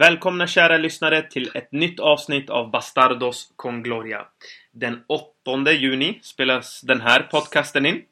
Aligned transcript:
Välkomna 0.00 0.46
kära 0.46 0.76
lyssnare 0.76 1.22
till 1.22 1.50
ett 1.54 1.72
nytt 1.72 2.00
avsnitt 2.00 2.50
av 2.50 2.70
Bastardos 2.70 3.52
con 3.56 3.82
Gloria. 3.82 4.26
Den 4.72 5.04
8 5.06 5.72
juni 5.72 6.18
spelas 6.22 6.80
den 6.80 7.00
här 7.00 7.22
podcasten 7.22 7.86
in. 7.86 8.02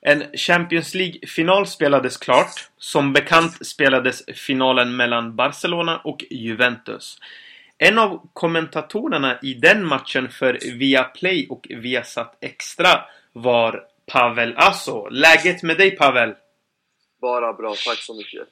En 0.00 0.24
Champions 0.36 0.94
League-final 0.94 1.66
spelades 1.66 2.16
klart. 2.16 2.70
Som 2.78 3.12
bekant 3.12 3.66
spelades 3.66 4.22
finalen 4.34 4.96
mellan 4.96 5.36
Barcelona 5.36 5.98
och 5.98 6.24
Juventus. 6.30 7.18
En 7.78 7.98
av 7.98 8.28
kommentatorerna 8.32 9.38
i 9.42 9.54
den 9.54 9.86
matchen 9.86 10.28
för 10.28 10.58
Viaplay 10.78 11.46
och 11.50 11.66
Viasat 11.70 12.38
Extra 12.40 13.04
var 13.32 13.84
Pavel 14.12 14.54
Asso. 14.56 15.08
Läget 15.08 15.62
med 15.62 15.78
dig 15.78 15.90
Pavel? 15.90 16.34
Bara 17.20 17.52
bra, 17.52 17.74
tack 17.86 17.98
så 17.98 18.14
mycket. 18.14 18.48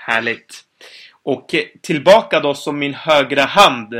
Härligt. 0.00 0.64
Och 1.24 1.54
tillbaka 1.82 2.40
då 2.40 2.54
som 2.54 2.78
min 2.78 2.94
högra 2.94 3.42
hand 3.42 3.94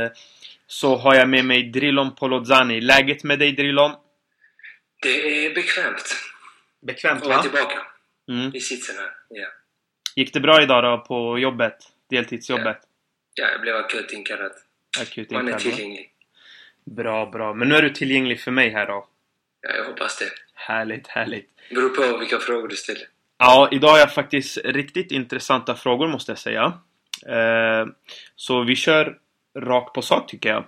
så 0.67 0.95
har 0.95 1.15
jag 1.15 1.29
med 1.29 1.45
mig 1.45 1.63
Drilon 1.63 2.15
Polozzani. 2.15 2.81
Läget 2.81 3.23
med 3.23 3.39
dig 3.39 3.51
Drilon? 3.51 3.91
Det 5.01 5.45
är 5.45 5.55
bekvämt. 5.55 6.15
Bekvämt 6.81 7.21
Att 7.21 7.27
vara 7.27 7.37
va? 7.37 7.43
tillbaka 7.43 7.81
Mm. 8.29 8.55
i 8.55 8.59
sitsen 8.59 8.95
här. 8.97 9.09
Ja. 9.29 9.47
Gick 10.15 10.33
det 10.33 10.39
bra 10.39 10.61
idag 10.63 10.83
då 10.83 11.05
på 11.07 11.39
jobbet? 11.39 11.77
Deltidsjobbet? 12.09 12.77
ja, 13.33 13.47
jag 13.51 13.61
blev 13.61 13.75
akut 13.75 14.11
inkallad. 14.13 14.51
Akut 15.01 15.31
Man 15.31 15.47
är 15.47 15.51
inkallad, 15.51 15.61
tillgänglig. 15.75 16.11
Bra, 16.85 17.25
bra. 17.25 17.53
Men 17.53 17.69
nu 17.69 17.75
är 17.75 17.81
du 17.81 17.89
tillgänglig 17.89 18.41
för 18.41 18.51
mig 18.51 18.69
här 18.69 18.85
då. 18.87 19.07
Ja, 19.61 19.75
jag 19.75 19.85
hoppas 19.85 20.17
det. 20.19 20.29
Härligt, 20.53 21.07
härligt. 21.07 21.49
Beror 21.69 21.89
på 21.89 22.17
vilka 22.17 22.39
frågor 22.39 22.67
du 22.67 22.75
ställer. 22.75 23.07
Ja, 23.37 23.69
idag 23.71 23.89
har 23.89 23.97
jag 23.99 24.13
faktiskt 24.13 24.57
riktigt 24.57 25.11
intressanta 25.11 25.75
frågor 25.75 26.07
måste 26.07 26.31
jag 26.31 26.39
säga. 26.39 26.79
Eh, 27.27 27.87
så 28.35 28.63
vi 28.63 28.75
kör 28.75 29.17
rakt 29.59 29.93
på 29.93 30.01
sak 30.01 30.29
tycker 30.29 30.49
jag. 30.49 30.65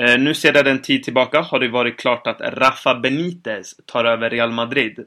Eh, 0.00 0.18
nu 0.18 0.34
sedan 0.34 0.66
en 0.66 0.82
tid 0.82 1.02
tillbaka 1.02 1.40
har 1.40 1.60
det 1.60 1.68
varit 1.68 2.00
klart 2.00 2.26
att 2.26 2.40
Rafa 2.40 2.94
Benitez 2.94 3.74
tar 3.86 4.04
över 4.04 4.30
Real 4.30 4.52
Madrid. 4.52 5.04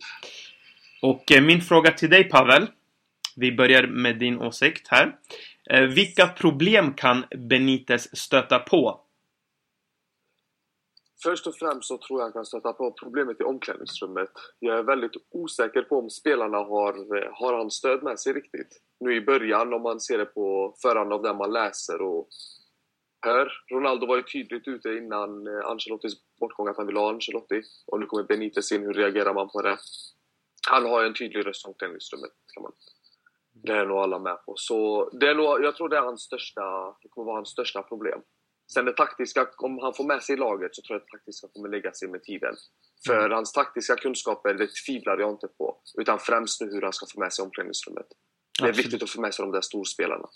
Och 1.01 1.31
eh, 1.31 1.41
min 1.41 1.61
fråga 1.61 1.91
till 1.91 2.09
dig 2.09 2.23
Pavel. 2.23 2.67
Vi 3.35 3.51
börjar 3.51 3.87
med 3.87 4.19
din 4.19 4.37
åsikt 4.37 4.87
här. 4.87 5.15
Vilka 5.87 6.27
problem 6.27 6.93
kan 6.93 7.25
Benitez 7.49 8.17
stöta 8.17 8.59
på? 8.59 9.01
Först 11.23 11.47
och 11.47 11.55
främst 11.55 11.87
så 11.87 11.97
tror 11.97 12.19
jag 12.19 12.25
han 12.25 12.33
kan 12.33 12.45
stöta 12.45 12.73
på 12.73 12.91
problemet 12.91 13.41
i 13.41 13.43
omklädningsrummet. 13.43 14.29
Jag 14.59 14.79
är 14.79 14.83
väldigt 14.83 15.11
osäker 15.29 15.81
på 15.81 15.99
om 15.99 16.09
spelarna 16.09 16.57
har, 16.57 17.17
eh, 17.17 17.31
har 17.33 17.57
han 17.57 17.71
stöd 17.71 18.03
med 18.03 18.19
sig 18.19 18.33
riktigt. 18.33 18.81
Nu 18.99 19.15
i 19.15 19.21
början, 19.21 19.73
om 19.73 19.81
man 19.81 19.99
ser 19.99 20.17
det 20.17 20.25
på 20.25 20.75
förhand 20.81 21.13
av 21.13 21.21
det 21.21 21.33
man 21.33 21.53
läser 21.53 22.01
och 22.01 22.27
hör. 23.25 23.51
Ronaldo 23.71 24.05
var 24.05 24.15
ju 24.15 24.23
tydligt 24.23 24.67
ute 24.67 24.89
innan 24.89 25.47
eh, 25.47 25.65
Ancelottis 25.65 26.13
bortgång 26.39 26.67
att 26.67 26.77
han 26.77 26.87
ville 26.87 26.99
ha 26.99 27.09
Ancelotti. 27.09 27.61
Och 27.87 27.99
nu 27.99 28.05
kommer 28.05 28.23
Benitez 28.23 28.71
in, 28.71 28.81
hur 28.81 28.93
reagerar 28.93 29.33
man 29.33 29.49
på 29.49 29.61
det? 29.61 29.77
Han 30.69 30.85
har 30.85 31.01
ju 31.01 31.07
en 31.07 31.13
tydlig 31.13 31.47
röst 31.47 31.65
i 31.65 31.69
omklädningsrummet, 31.69 32.31
kan 32.53 32.63
man 32.63 32.71
Det 33.53 33.73
är 33.73 33.85
nog 33.85 33.97
alla 33.97 34.19
med 34.19 34.45
på. 34.45 34.53
Så 34.55 35.09
det 35.09 35.27
är 35.27 35.35
nog, 35.35 35.45
jag 35.45 35.75
tror 35.75 35.89
det 35.89 35.97
är 35.97 36.01
hans 36.01 36.21
största, 36.21 36.61
det 37.01 37.09
kommer 37.09 37.25
vara 37.25 37.35
hans 37.35 37.49
största 37.49 37.81
problem. 37.83 38.21
Sen 38.73 38.85
det 38.85 38.93
taktiska, 38.93 39.47
om 39.57 39.79
han 39.79 39.93
får 39.93 40.03
med 40.03 40.23
sig 40.23 40.37
laget 40.37 40.75
så 40.75 40.81
tror 40.81 40.95
jag 40.95 41.01
att 41.01 41.07
det 41.07 41.17
taktiska 41.17 41.47
kommer 41.53 41.69
lägga 41.69 41.91
sig 41.93 42.07
med 42.07 42.23
tiden. 42.23 42.55
För 43.05 43.29
hans 43.29 43.51
taktiska 43.51 43.95
kunskaper, 43.95 44.53
det 44.53 44.67
tvivlar 44.85 45.17
jag 45.17 45.29
inte 45.31 45.47
på. 45.47 45.77
Utan 45.97 46.19
främst 46.19 46.61
nu 46.61 46.71
hur 46.71 46.81
han 46.81 46.93
ska 46.93 47.05
få 47.13 47.19
med 47.19 47.33
sig 47.33 47.43
omklädningsrummet. 47.43 48.05
Det 48.59 48.65
är 48.65 48.69
Absolut. 48.69 48.85
viktigt 48.85 49.03
att 49.03 49.09
få 49.09 49.21
med 49.21 49.33
sig 49.33 49.45
de 49.45 49.51
där 49.51 49.61
storspelarna. 49.61 50.27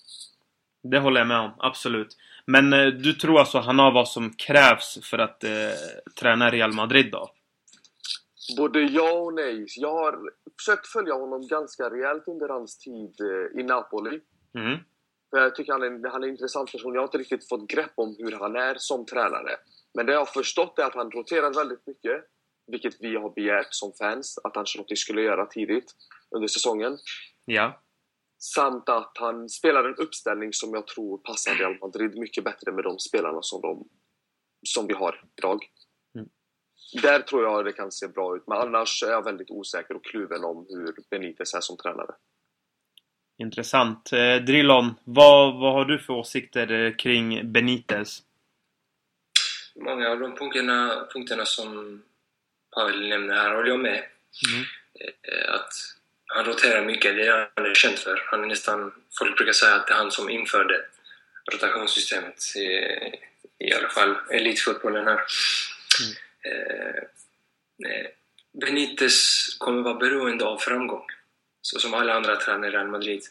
Det 0.83 0.99
håller 0.99 1.19
jag 1.21 1.27
med 1.27 1.39
om, 1.39 1.51
absolut. 1.57 2.17
Men 2.45 2.73
eh, 2.73 2.87
du 2.87 3.13
tror 3.13 3.39
alltså 3.39 3.57
han 3.57 3.79
har 3.79 3.91
vad 3.91 4.07
som 4.07 4.33
krävs 4.33 4.99
för 5.09 5.17
att 5.17 5.43
eh, 5.43 5.49
träna 6.19 6.49
Real 6.49 6.73
Madrid 6.73 7.11
då? 7.11 7.31
Både 8.57 8.81
ja 8.81 9.11
och 9.11 9.33
nej. 9.33 9.65
Jag 9.75 9.93
har 9.93 10.19
försökt 10.57 10.87
följa 10.87 11.13
honom 11.13 11.47
ganska 11.47 11.89
rejält 11.89 12.23
under 12.27 12.49
hans 12.49 12.77
tid 12.77 13.15
eh, 13.21 13.59
i 13.59 13.63
Napoli. 13.63 14.19
Mm. 14.55 14.79
För 15.33 15.41
jag 15.41 15.55
tycker 15.55 15.71
han 15.71 15.83
är, 15.83 16.09
han 16.09 16.23
är 16.23 16.27
en 16.27 16.33
intressant 16.33 16.71
person. 16.71 16.93
Jag 16.93 17.01
har 17.01 17.07
inte 17.07 17.17
riktigt 17.17 17.49
fått 17.49 17.67
grepp 17.67 17.91
om 17.95 18.15
hur 18.17 18.31
han 18.31 18.55
är 18.55 18.75
som 18.77 19.05
tränare. 19.05 19.55
Men 19.93 20.05
det 20.05 20.11
jag 20.11 20.19
har 20.19 20.25
förstått 20.25 20.79
är 20.79 20.83
att 20.83 20.95
han 20.95 21.11
roterar 21.11 21.53
väldigt 21.53 21.87
mycket. 21.87 22.25
Vilket 22.67 22.95
vi 22.99 23.15
har 23.15 23.29
begärt 23.29 23.67
som 23.69 23.93
fans 23.93 24.39
att 24.43 24.57
Ancelotti 24.57 24.95
skulle 24.95 25.21
göra 25.21 25.45
tidigt 25.45 25.91
under 26.35 26.47
säsongen. 26.47 26.97
Ja. 27.45 27.83
Samt 28.37 28.89
att 28.89 29.11
han 29.19 29.49
spelar 29.49 29.83
en 29.83 29.95
uppställning 29.95 30.53
som 30.53 30.73
jag 30.73 30.87
tror 30.87 31.17
passar 31.17 31.55
Real 31.55 31.77
Madrid 31.81 32.17
mycket 32.17 32.43
bättre 32.43 32.71
med 32.71 32.83
de 32.83 32.99
spelarna 32.99 33.41
som, 33.41 33.61
de, 33.61 33.87
som 34.67 34.87
vi 34.87 34.93
har 34.93 35.23
idag. 35.37 35.59
Mm. 36.15 36.29
Där 37.01 37.19
tror 37.19 37.43
jag 37.43 37.65
det 37.65 37.73
kan 37.73 37.91
se 37.91 38.07
bra 38.07 38.35
ut. 38.35 38.43
Men 38.47 38.57
annars 38.57 39.03
är 39.03 39.11
jag 39.11 39.23
väldigt 39.23 39.51
osäker 39.51 39.95
och 39.95 40.05
kluven 40.05 40.43
om 40.43 40.65
hur 40.69 40.95
Benitez 41.09 41.53
är 41.53 41.61
som 41.61 41.77
tränare. 41.77 42.15
Intressant. 43.37 44.13
Eh, 44.13 44.35
Drillon, 44.35 44.95
vad, 45.03 45.59
vad 45.59 45.73
har 45.73 45.85
du 45.85 45.99
för 45.99 46.13
åsikter 46.13 46.71
eh, 46.71 46.93
kring 46.95 47.51
Benitez? 47.51 48.23
Många 49.75 50.09
av 50.09 50.19
de 50.19 50.35
punkterna, 50.35 51.07
punkterna 51.13 51.45
som 51.45 52.01
Pavel 52.75 53.09
nämner 53.09 53.35
här 53.35 53.55
håller 53.55 53.69
jag 53.69 53.79
med. 53.79 54.03
Mm. 54.49 54.63
Eh, 54.99 55.53
Att 55.53 55.69
han 56.25 56.45
roterar 56.45 56.85
mycket, 56.85 57.15
det 57.15 57.27
är 57.27 57.49
han 57.55 57.65
är 57.65 57.73
känd 57.73 57.97
för. 57.97 58.21
Han 58.25 58.43
är 58.43 58.47
nästan, 58.47 58.93
folk 59.19 59.37
brukar 59.37 59.53
säga 59.53 59.75
att 59.75 59.87
det 59.87 59.93
är 59.93 59.97
han 59.97 60.11
som 60.11 60.29
införde 60.29 60.85
rotationssystemet 61.51 62.55
i, 62.55 62.67
i 63.65 63.73
alla 63.73 63.89
fall 63.89 64.15
elitfotbollen 64.31 65.07
här. 65.07 65.19
Eh, 66.45 67.03
Benitez 68.61 69.47
kommer 69.59 69.81
vara 69.81 69.93
beroende 69.95 70.45
av 70.45 70.57
framgång, 70.57 71.05
så 71.63 71.79
som 71.79 71.93
alla 71.93 72.13
andra 72.13 72.35
tränare 72.35 72.67
i 72.67 72.73
Real 72.73 72.87
Madrid. 72.87 73.21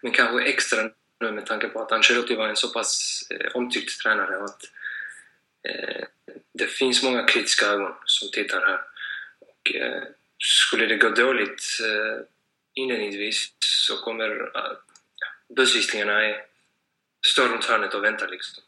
Men 0.00 0.12
kanske 0.12 0.44
extra 0.44 0.90
nu 1.20 1.32
med 1.32 1.46
tanke 1.46 1.68
på 1.68 1.82
att 1.82 1.92
Ancelotti 1.92 2.34
var 2.34 2.48
en 2.48 2.56
så 2.56 2.72
pass 2.72 3.22
eh, 3.30 3.50
omtyckt 3.54 4.00
tränare 4.00 4.36
och 4.36 4.44
att 4.44 4.62
eh, 5.68 6.04
det 6.52 6.66
finns 6.66 7.02
många 7.02 7.24
kritiska 7.24 7.66
ögon 7.66 7.94
som 8.04 8.30
tittar 8.30 8.60
här. 8.60 8.80
Och, 9.40 9.74
eh, 9.74 10.02
skulle 10.38 10.86
det 10.86 10.96
gå 10.96 11.10
dåligt 11.10 11.62
eh, 11.80 12.24
inledningsvis 12.74 13.52
så 13.58 13.96
kommer 13.96 14.30
eh, 14.54 14.76
bussvisningarna 15.56 16.22
är 16.22 16.44
står 17.26 17.48
runt 17.48 17.64
hörnet 17.64 17.94
och 17.94 18.04
väntar 18.04 18.28
liksom. 18.28 18.62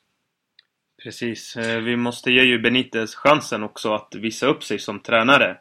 Precis. 1.03 1.57
Eh, 1.57 1.81
vi 1.81 1.97
måste 1.97 2.31
ge 2.31 2.43
ju 2.43 2.59
Benitez 2.59 3.15
chansen 3.15 3.63
också 3.63 3.95
att 3.95 4.15
visa 4.15 4.47
upp 4.47 4.65
sig 4.65 4.79
som 4.79 5.01
tränare. 5.01 5.59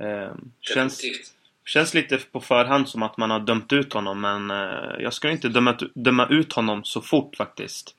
Eh, 0.00 0.34
känns, 0.60 0.96
Definitivt. 0.96 1.37
Känns 1.68 1.94
lite 1.94 2.18
på 2.18 2.40
förhand 2.40 2.88
som 2.88 3.02
att 3.02 3.16
man 3.16 3.30
har 3.30 3.40
dömt 3.40 3.72
ut 3.72 3.92
honom 3.92 4.20
men 4.20 4.50
eh, 4.50 5.02
jag 5.02 5.14
skulle 5.14 5.32
inte 5.32 5.48
döma, 5.48 5.78
döma 5.94 6.26
ut 6.30 6.52
honom 6.52 6.84
så 6.84 7.00
fort 7.00 7.36
faktiskt. 7.36 7.94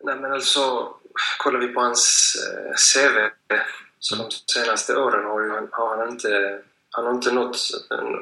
Nej 0.00 0.16
men 0.16 0.32
alltså, 0.32 0.94
kollar 1.38 1.60
vi 1.60 1.68
på 1.68 1.80
hans 1.80 2.34
eh, 2.46 2.72
CV 2.72 3.18
så 3.98 4.16
de 4.16 4.30
senaste 4.30 4.96
åren 4.96 5.26
har, 5.26 5.40
ju, 5.40 5.68
har 5.72 5.96
han 5.96 6.08
inte, 6.08 6.60
han 6.90 7.06
har 7.06 7.12
inte 7.12 7.32
nått 7.32 7.56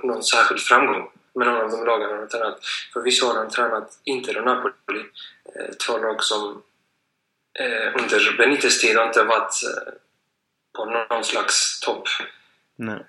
någon 0.02 0.22
särskild 0.22 0.60
framgång 0.60 1.10
med 1.34 1.46
någon 1.46 1.60
av 1.60 1.70
de 1.70 1.84
lagen 1.84 2.10
han 2.10 2.18
har 2.18 2.26
tränat. 2.26 2.58
Förvisso 2.92 3.26
har 3.26 3.34
han 3.34 3.50
tränat 3.50 3.98
Inter 4.04 4.38
och 4.38 4.44
Napoli, 4.44 5.04
eh, 5.56 5.74
två 5.86 5.98
lag 5.98 6.22
som 6.22 6.62
under 7.94 8.36
Benitez 8.38 8.80
tid 8.80 8.96
har 8.96 9.06
inte 9.06 9.24
varit 9.24 9.54
på 10.76 10.84
någon 10.84 11.24
slags 11.24 11.80
topp. 11.80 12.04
Nej. 12.76 13.04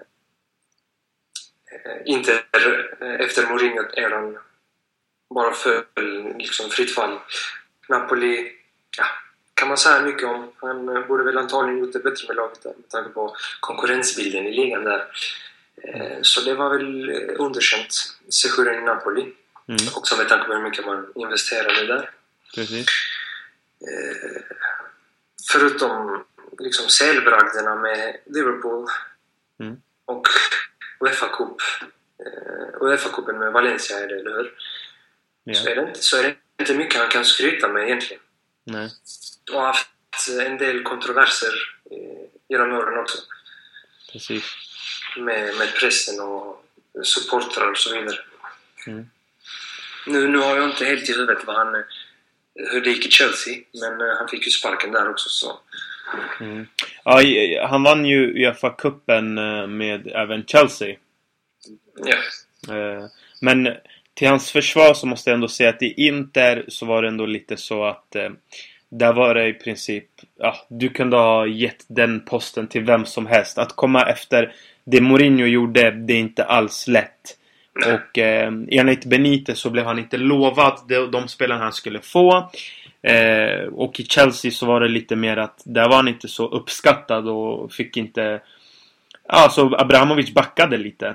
Eh, 1.86 2.02
Inter 2.06 2.46
efter 3.20 3.48
Mourinho-eran 3.48 4.38
bara 5.36 5.54
föll 5.54 5.86
liksom 6.38 6.70
fritt 6.70 6.96
fall. 6.96 7.20
Napoli, 7.90 8.52
ja, 8.98 9.06
kan 9.54 9.68
man 9.68 9.78
säga 9.78 10.02
mycket 10.02 10.24
om. 10.24 10.52
Han 10.58 10.90
eh, 10.90 11.08
borde 11.08 11.24
väl 11.24 11.38
antagligen 11.38 11.80
gjort 11.80 11.94
det 11.94 12.00
bättre 12.00 12.28
med 12.28 12.36
laget 12.36 12.64
där 12.64 12.74
med 12.78 12.90
tanke 12.90 13.10
på 13.10 13.36
konkurrensbilden 13.60 14.46
i 14.48 14.52
ligan 14.56 14.84
där. 14.84 15.08
Eh, 15.84 16.18
Så 16.22 16.42
det 16.42 16.54
var 16.56 16.70
väl 16.70 17.10
underkänt, 17.38 17.94
sessionen 18.30 18.76
i 18.76 18.82
Napoli. 18.82 19.22
Mm, 19.68 19.78
Också 19.96 20.18
med 20.18 20.30
tanke 20.30 20.46
på 20.46 20.54
hur 20.54 20.62
mycket 20.64 20.86
man 20.86 21.12
investerade 21.16 21.86
där. 21.88 22.10
precis. 22.56 22.86
Förutom 25.52 26.26
liksom 26.60 26.90
selbragderna 26.90 27.76
med 27.76 28.18
Liverpool 28.26 28.88
Mm. 29.60 29.76
och 30.06 30.28
Uefa 31.04 31.28
Cup. 31.28 31.62
Eh, 32.26 32.82
Uefa-cupen 32.82 33.40
med 33.40 33.52
Valencia 33.54 34.00
är 34.00 34.08
det, 34.08 34.16
eller 34.20 34.32
hur? 34.32 34.44
Så, 35.54 35.66
Ja. 35.66 35.72
är 35.72 35.76
det 35.76 35.82
inte, 35.88 36.00
så 36.02 36.18
är 36.18 36.24
det 36.24 36.36
inte 36.60 36.74
mycket 36.74 37.00
han 37.00 37.10
kan 37.10 37.26
skryta 37.26 37.68
med 37.68 37.84
egentligen. 37.84 38.24
Nej. 38.64 38.90
Och 39.52 39.60
har 39.60 39.68
haft 39.68 39.90
en 40.42 40.58
del 40.58 40.84
kontroverser 40.84 41.54
eh, 41.92 42.30
genom 42.50 42.74
åren 42.74 43.00
också. 43.00 43.18
Precis. 44.12 44.44
Med, 45.18 45.56
med 45.58 45.74
pressen 45.76 46.20
och 46.20 46.66
supportrar 47.04 47.72
och 47.72 47.78
så 47.78 47.94
vidare. 47.96 48.18
Nu, 50.08 50.28
nu 50.28 50.38
har 50.38 50.56
jag 50.56 50.70
inte 50.70 50.86
helt 50.86 51.10
i 51.10 51.12
huvudet 51.14 51.46
vad 51.46 51.56
han, 51.56 51.84
hur 52.56 52.82
det 52.82 52.90
gick 52.90 53.06
i 53.06 53.12
Chelsea, 53.12 53.56
men 53.82 54.02
uh, 54.02 54.18
han 54.18 54.28
fick 54.28 54.46
ju 54.46 54.52
sparken 54.52 54.92
där 54.92 55.10
också. 55.10 55.30
Så. 55.30 55.60
Mm. 56.40 56.68
Ja, 57.04 57.22
han 57.68 57.84
vann 57.84 58.06
ju 58.06 58.34
Uefa-cupen 58.34 59.68
med 59.68 60.08
även 60.08 60.46
Chelsea. 60.46 60.96
Ja. 62.68 63.10
Men 63.42 63.70
till 64.14 64.28
hans 64.28 64.52
försvar 64.52 64.94
så 64.94 65.08
måste 65.08 65.30
jag 65.30 65.36
ändå 65.36 65.48
säga 65.48 65.70
att 65.70 65.82
i 65.82 66.08
Inter 66.08 66.66
så 66.68 66.86
var 66.86 67.02
det 67.02 67.08
ändå 67.08 67.26
lite 67.26 67.58
så 67.58 67.86
att 67.86 68.16
eh, 68.16 68.30
där 68.90 69.14
var 69.14 69.36
det 69.36 69.48
i 69.48 69.54
princip, 69.54 70.06
ja, 70.40 70.56
du 70.70 70.90
kunde 70.90 71.18
ha 71.18 71.48
gett 71.48 71.86
den 71.88 72.26
posten 72.26 72.68
till 72.68 72.84
vem 72.84 73.06
som 73.06 73.28
helst. 73.28 73.58
Att 73.58 73.76
komma 73.76 74.02
efter 74.04 74.54
det 74.84 75.02
Mourinho 75.02 75.46
gjorde, 75.46 75.92
det 75.92 76.14
är 76.14 76.20
inte 76.20 76.44
alls 76.44 76.88
lätt. 76.88 77.38
Och 77.86 78.18
eh, 78.18 78.52
enligt 78.72 79.06
Benitez 79.06 79.60
så 79.60 79.70
blev 79.70 79.86
han 79.86 80.00
inte 80.00 80.18
lovad 80.18 80.80
de, 80.88 81.12
de 81.12 81.28
spelarna 81.28 81.64
han 81.64 81.74
skulle 81.74 82.00
få. 82.00 82.50
Eh, 83.04 83.68
och 83.74 84.00
i 84.00 84.04
Chelsea 84.04 84.52
så 84.52 84.66
var 84.66 84.80
det 84.80 84.88
lite 84.88 85.16
mer 85.16 85.38
att 85.38 85.62
där 85.66 85.90
var 85.90 85.96
han 85.96 86.08
inte 86.08 86.28
så 86.28 86.48
uppskattad 86.48 87.28
och 87.28 87.72
fick 87.72 87.98
inte... 87.98 88.42
Alltså 89.28 89.76
Abramovic 89.78 90.34
backade 90.34 90.78
lite. 90.78 91.08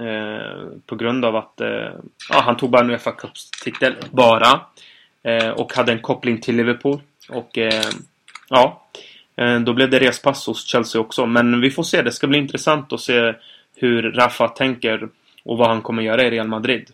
Eh, 0.00 0.68
på 0.86 0.96
grund 0.96 1.24
av 1.24 1.36
att 1.36 1.60
eh, 1.60 1.92
ja, 2.30 2.40
han 2.40 2.56
tog 2.56 2.70
bara 2.70 2.82
en 2.82 2.90
Uefa 2.90 3.12
Cup-titel, 3.12 3.94
bara. 4.10 4.60
Eh, 5.22 5.48
och 5.48 5.72
hade 5.72 5.92
en 5.92 6.02
koppling 6.02 6.40
till 6.40 6.56
Liverpool. 6.56 7.00
Och 7.28 7.58
eh, 7.58 7.90
ja, 8.48 8.88
eh, 9.36 9.60
då 9.60 9.72
blev 9.72 9.90
det 9.90 9.98
respass 9.98 10.46
hos 10.46 10.66
Chelsea 10.66 11.00
också. 11.00 11.26
Men 11.26 11.60
vi 11.60 11.70
får 11.70 11.82
se, 11.82 12.02
det 12.02 12.12
ska 12.12 12.26
bli 12.26 12.38
intressant 12.38 12.92
att 12.92 13.00
se 13.00 13.34
hur 13.76 14.02
Rafa 14.02 14.48
tänker 14.48 15.08
och 15.44 15.58
vad 15.58 15.68
han 15.68 15.82
kommer 15.82 16.02
göra 16.02 16.22
i 16.22 16.30
Real 16.30 16.48
Madrid. 16.48 16.90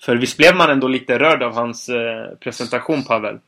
För 0.00 0.16
visst 0.16 0.36
blev 0.36 0.56
man 0.56 0.70
ändå 0.70 0.88
lite 0.88 1.18
rörd 1.18 1.42
av 1.42 1.54
hans 1.54 1.88
eh, 1.88 2.34
presentation, 2.40 3.04
Pavel? 3.04 3.38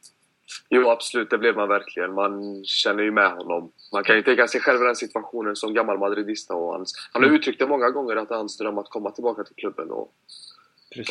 Jo, 0.69 0.91
absolut. 0.91 1.31
Det 1.31 1.39
blev 1.39 1.56
man 1.56 1.69
verkligen. 1.69 2.15
Man 2.15 2.65
känner 2.65 3.03
ju 3.03 3.11
med 3.11 3.31
honom. 3.31 3.73
Man 3.93 4.05
kan 4.05 4.17
ju 4.17 4.23
tänka 4.23 4.49
sig 4.49 4.61
själv 4.61 4.83
i 4.83 4.87
den 4.87 4.97
situationen 4.97 5.56
som 5.56 5.75
gammal 5.75 5.99
madridista. 5.99 6.55
Och 6.55 6.73
hans, 6.73 7.09
han 7.12 7.23
har 7.23 7.29
mm. 7.29 7.41
uttryckt 7.41 7.59
det 7.59 7.67
många 7.67 7.91
gånger 7.91 8.17
att 8.17 8.29
det 8.29 8.35
är 8.35 8.39
hans 8.39 8.59
dröm 8.59 8.79
att 8.79 8.91
komma 8.91 9.11
tillbaka 9.11 9.45
till 9.45 9.56
klubben. 9.56 9.91
Och, 9.91 10.12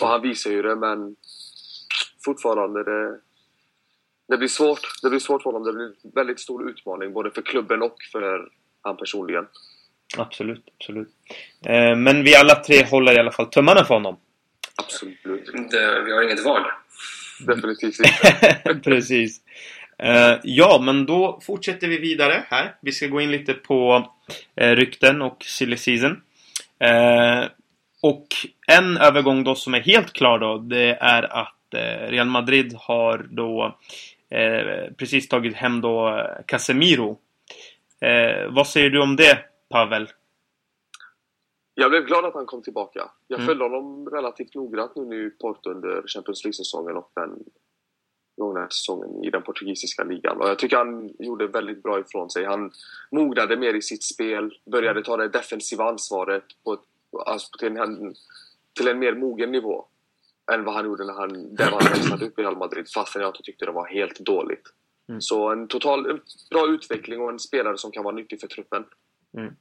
och 0.02 0.08
han 0.08 0.22
visar 0.22 0.52
ju 0.52 0.62
det, 0.62 0.76
men 0.76 1.16
fortfarande 2.26 2.84
det, 2.84 3.20
det 4.28 4.38
blir 4.38 4.48
svårt. 4.48 5.02
Det 5.02 5.10
blir 5.10 5.20
svårt 5.20 5.44
för 5.44 5.52
honom. 5.52 5.64
Det 5.64 5.74
blir 5.74 5.86
en 5.86 6.12
väldigt 6.16 6.40
stor 6.40 6.70
utmaning 6.70 7.14
både 7.14 7.32
för 7.32 7.42
klubben 7.42 7.82
och 7.82 7.98
för 8.12 8.50
han 8.82 8.98
personligen. 8.98 9.48
Absolut, 10.18 10.64
absolut. 10.80 11.10
Eh, 11.66 11.96
men 11.96 12.24
vi 12.24 12.36
alla 12.36 12.56
tre 12.56 12.86
håller 12.86 13.14
i 13.14 13.20
alla 13.20 13.32
fall 13.32 13.46
tummarna 13.46 13.84
för 13.86 13.94
honom. 13.94 14.18
Absolut. 14.76 15.46
Det, 15.72 16.02
vi 16.06 16.12
har 16.12 16.24
inget 16.24 16.46
val. 16.46 16.64
Definitivt 17.48 18.00
inte. 18.00 18.80
Precis. 18.84 19.42
Uh, 20.04 20.40
ja, 20.44 20.82
men 20.84 21.06
då 21.06 21.40
fortsätter 21.44 21.88
vi 21.88 21.98
vidare 21.98 22.44
här. 22.50 22.76
Vi 22.82 22.92
ska 22.92 23.08
gå 23.08 23.22
in 23.22 23.32
lite 23.32 23.54
på 23.54 23.98
uh, 24.62 24.76
rykten 24.76 25.22
och 25.22 25.44
silly 25.44 25.78
season. 25.78 26.12
Uh, 26.84 27.48
och 28.02 28.28
en 28.68 28.98
övergång 28.98 29.44
då 29.44 29.56
som 29.56 29.74
är 29.74 29.80
helt 29.80 30.14
klar 30.14 30.40
då, 30.40 30.58
det 30.58 30.98
är 31.02 31.24
att 31.24 31.54
Real 32.08 32.28
Madrid 32.28 32.76
har 32.78 33.26
då 33.30 33.78
precis 34.98 35.28
tagit 35.28 35.56
hem 35.56 35.82
då 35.82 36.26
Casemiro. 36.46 37.18
vad 38.50 38.68
säger 38.68 38.90
du 38.90 39.02
om 39.02 39.16
det, 39.16 39.40
Pavel? 39.70 40.08
Jag 41.80 41.92
blev 41.92 42.06
glad 42.06 42.26
att 42.26 42.34
han 42.34 42.46
kom 42.46 42.62
tillbaka. 42.62 43.12
Jag 43.28 43.40
mm. 43.40 43.48
följde 43.48 43.66
honom 43.66 44.10
relativt 44.10 44.56
noggrant 44.56 44.96
nu 44.96 45.28
i 45.28 45.30
Porto 45.30 45.70
under 45.70 46.08
Champions 46.08 46.44
League-säsongen 46.44 46.98
och 46.98 47.12
den 47.16 47.44
gångna 48.38 48.70
säsongen 48.70 49.24
i 49.24 49.30
den 49.30 49.42
portugisiska 49.42 50.04
ligan. 50.04 50.42
Och 50.42 50.50
jag 50.50 50.60
tycker 50.60 50.78
han 50.78 51.10
gjorde 51.20 51.48
väldigt 51.48 51.84
bra 51.84 52.00
ifrån 52.00 52.30
sig. 52.30 52.46
Han 52.46 52.72
mognade 53.12 53.58
mer 53.58 53.74
i 53.74 53.82
sitt 53.82 54.04
spel, 54.04 54.60
började 54.72 55.04
ta 55.04 55.18
det 55.18 55.28
defensiva 55.28 55.84
ansvaret 55.84 56.44
på 56.64 56.74
ett, 56.74 56.80
alltså 57.26 57.58
till, 57.58 57.78
en, 57.78 58.16
till 58.74 58.88
en 58.88 59.00
mer 59.00 59.14
mogen 59.14 59.52
nivå 59.52 59.86
än 60.52 60.64
vad 60.64 60.76
han 60.76 60.86
gjorde 60.86 61.06
när 61.06 61.14
han, 61.14 61.56
där 61.56 61.72
han 61.72 61.80
växlade 61.94 62.26
upp 62.26 62.40
i 62.40 62.42
Real 62.42 62.58
Madrid 62.58 62.90
fastän 62.90 63.22
jag 63.22 63.30
inte 63.30 63.44
tyckte 63.44 63.66
det 63.66 63.72
var 63.72 63.88
helt 63.88 64.20
dåligt. 64.20 64.74
Mm. 65.10 65.22
Så 65.22 65.52
en 65.52 65.68
total 65.68 66.10
en 66.10 66.22
bra 66.50 66.68
utveckling 66.68 67.22
och 67.22 67.30
en 67.30 67.40
spelare 67.40 67.78
som 67.78 67.92
kan 67.92 68.04
vara 68.04 68.16
nyttig 68.16 68.40
för 68.40 68.48
truppen. 68.48 68.86
Mm. 69.38 69.54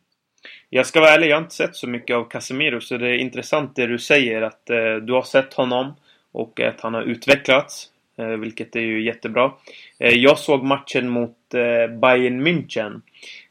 Jag 0.71 0.87
ska 0.87 1.01
vara 1.01 1.11
ärlig, 1.11 1.29
jag 1.29 1.37
har 1.37 1.43
inte 1.43 1.55
sett 1.55 1.77
så 1.77 1.89
mycket 1.89 2.17
av 2.17 2.25
Casemiro 2.25 2.81
så 2.81 2.97
det 2.97 3.09
är 3.09 3.19
intressant 3.19 3.77
det 3.77 3.87
du 3.87 3.99
säger 3.99 4.43
att 4.43 4.71
eh, 4.71 4.95
du 4.95 5.13
har 5.13 5.23
sett 5.23 5.55
honom 5.55 5.95
och 6.33 6.61
att 6.61 6.81
han 6.81 6.95
har 6.95 7.03
utvecklats. 7.03 7.91
Eh, 8.19 8.27
vilket 8.27 8.77
är 8.77 8.81
ju 8.81 9.05
jättebra. 9.05 9.53
Eh, 9.99 10.15
jag 10.15 10.39
såg 10.39 10.65
matchen 10.65 11.09
mot 11.09 11.55
eh, 11.55 11.97
Bayern 11.97 12.47
München. 12.47 13.01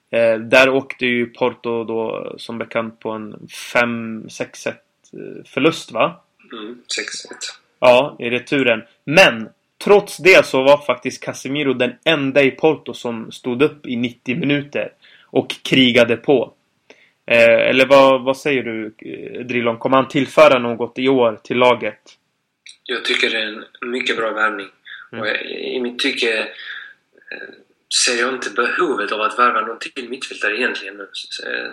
Eh, 0.10 0.40
där 0.40 0.70
åkte 0.70 1.06
ju 1.06 1.26
Porto 1.26 1.84
då 1.84 2.36
som 2.38 2.58
bekant 2.58 3.00
på 3.00 3.12
en 3.12 3.36
5-6-1 3.74 4.68
eh, 4.68 4.74
förlust 5.46 5.92
va? 5.92 6.22
Mm, 6.52 6.74
6-1. 6.74 6.78
Ja, 7.80 8.16
i 8.20 8.30
returen. 8.30 8.84
Men 9.04 9.50
trots 9.84 10.18
det 10.18 10.46
så 10.46 10.64
var 10.64 10.78
faktiskt 10.78 11.24
Casemiro 11.24 11.74
den 11.74 11.94
enda 12.04 12.44
i 12.44 12.52
Porto 12.52 12.94
som 12.94 13.32
stod 13.32 13.62
upp 13.62 13.88
i 13.88 13.96
90 13.96 14.38
minuter 14.38 14.92
och 15.22 15.56
krigade 15.64 16.18
på. 16.18 16.54
Eh, 17.28 17.70
eller 17.70 17.86
vad, 17.86 18.24
vad 18.24 18.38
säger 18.38 18.64
du 18.64 18.90
Drillon? 19.44 19.78
Kommer 19.78 19.98
han 19.98 20.08
tillföra 20.08 20.60
något 20.60 21.00
i 21.00 21.10
år 21.10 21.40
till 21.44 21.58
laget? 21.58 22.02
Jag 22.84 23.06
tycker 23.06 23.30
det 23.30 23.38
är 23.38 23.66
en 23.82 23.92
mycket 23.92 24.18
bra 24.18 24.32
värvning. 24.32 24.68
Mm. 25.12 25.22
Och 25.22 25.28
I 25.46 25.80
mitt 25.80 26.00
tycke 26.00 26.40
eh, 27.32 27.50
ser 28.06 28.20
jag 28.20 28.34
inte 28.34 28.50
behovet 28.50 29.12
av 29.12 29.22
att 29.22 29.40
värva 29.40 29.62
någon 29.62 29.80
till 29.80 30.10
mittfältare 30.10 30.58
egentligen. 30.58 31.00
Eh, 31.00 31.72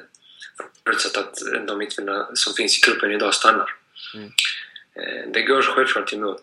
förutsatt 0.85 1.17
att 1.17 1.35
de 1.67 1.79
mittfältarna 1.79 2.29
som 2.35 2.55
finns 2.55 2.79
i 2.79 2.81
truppen 2.81 3.13
idag 3.13 3.35
stannar. 3.35 3.71
Mm. 4.15 4.31
Eh, 4.95 5.31
det 5.33 5.43
går 5.43 5.63
självklart 5.63 6.13
emot 6.13 6.43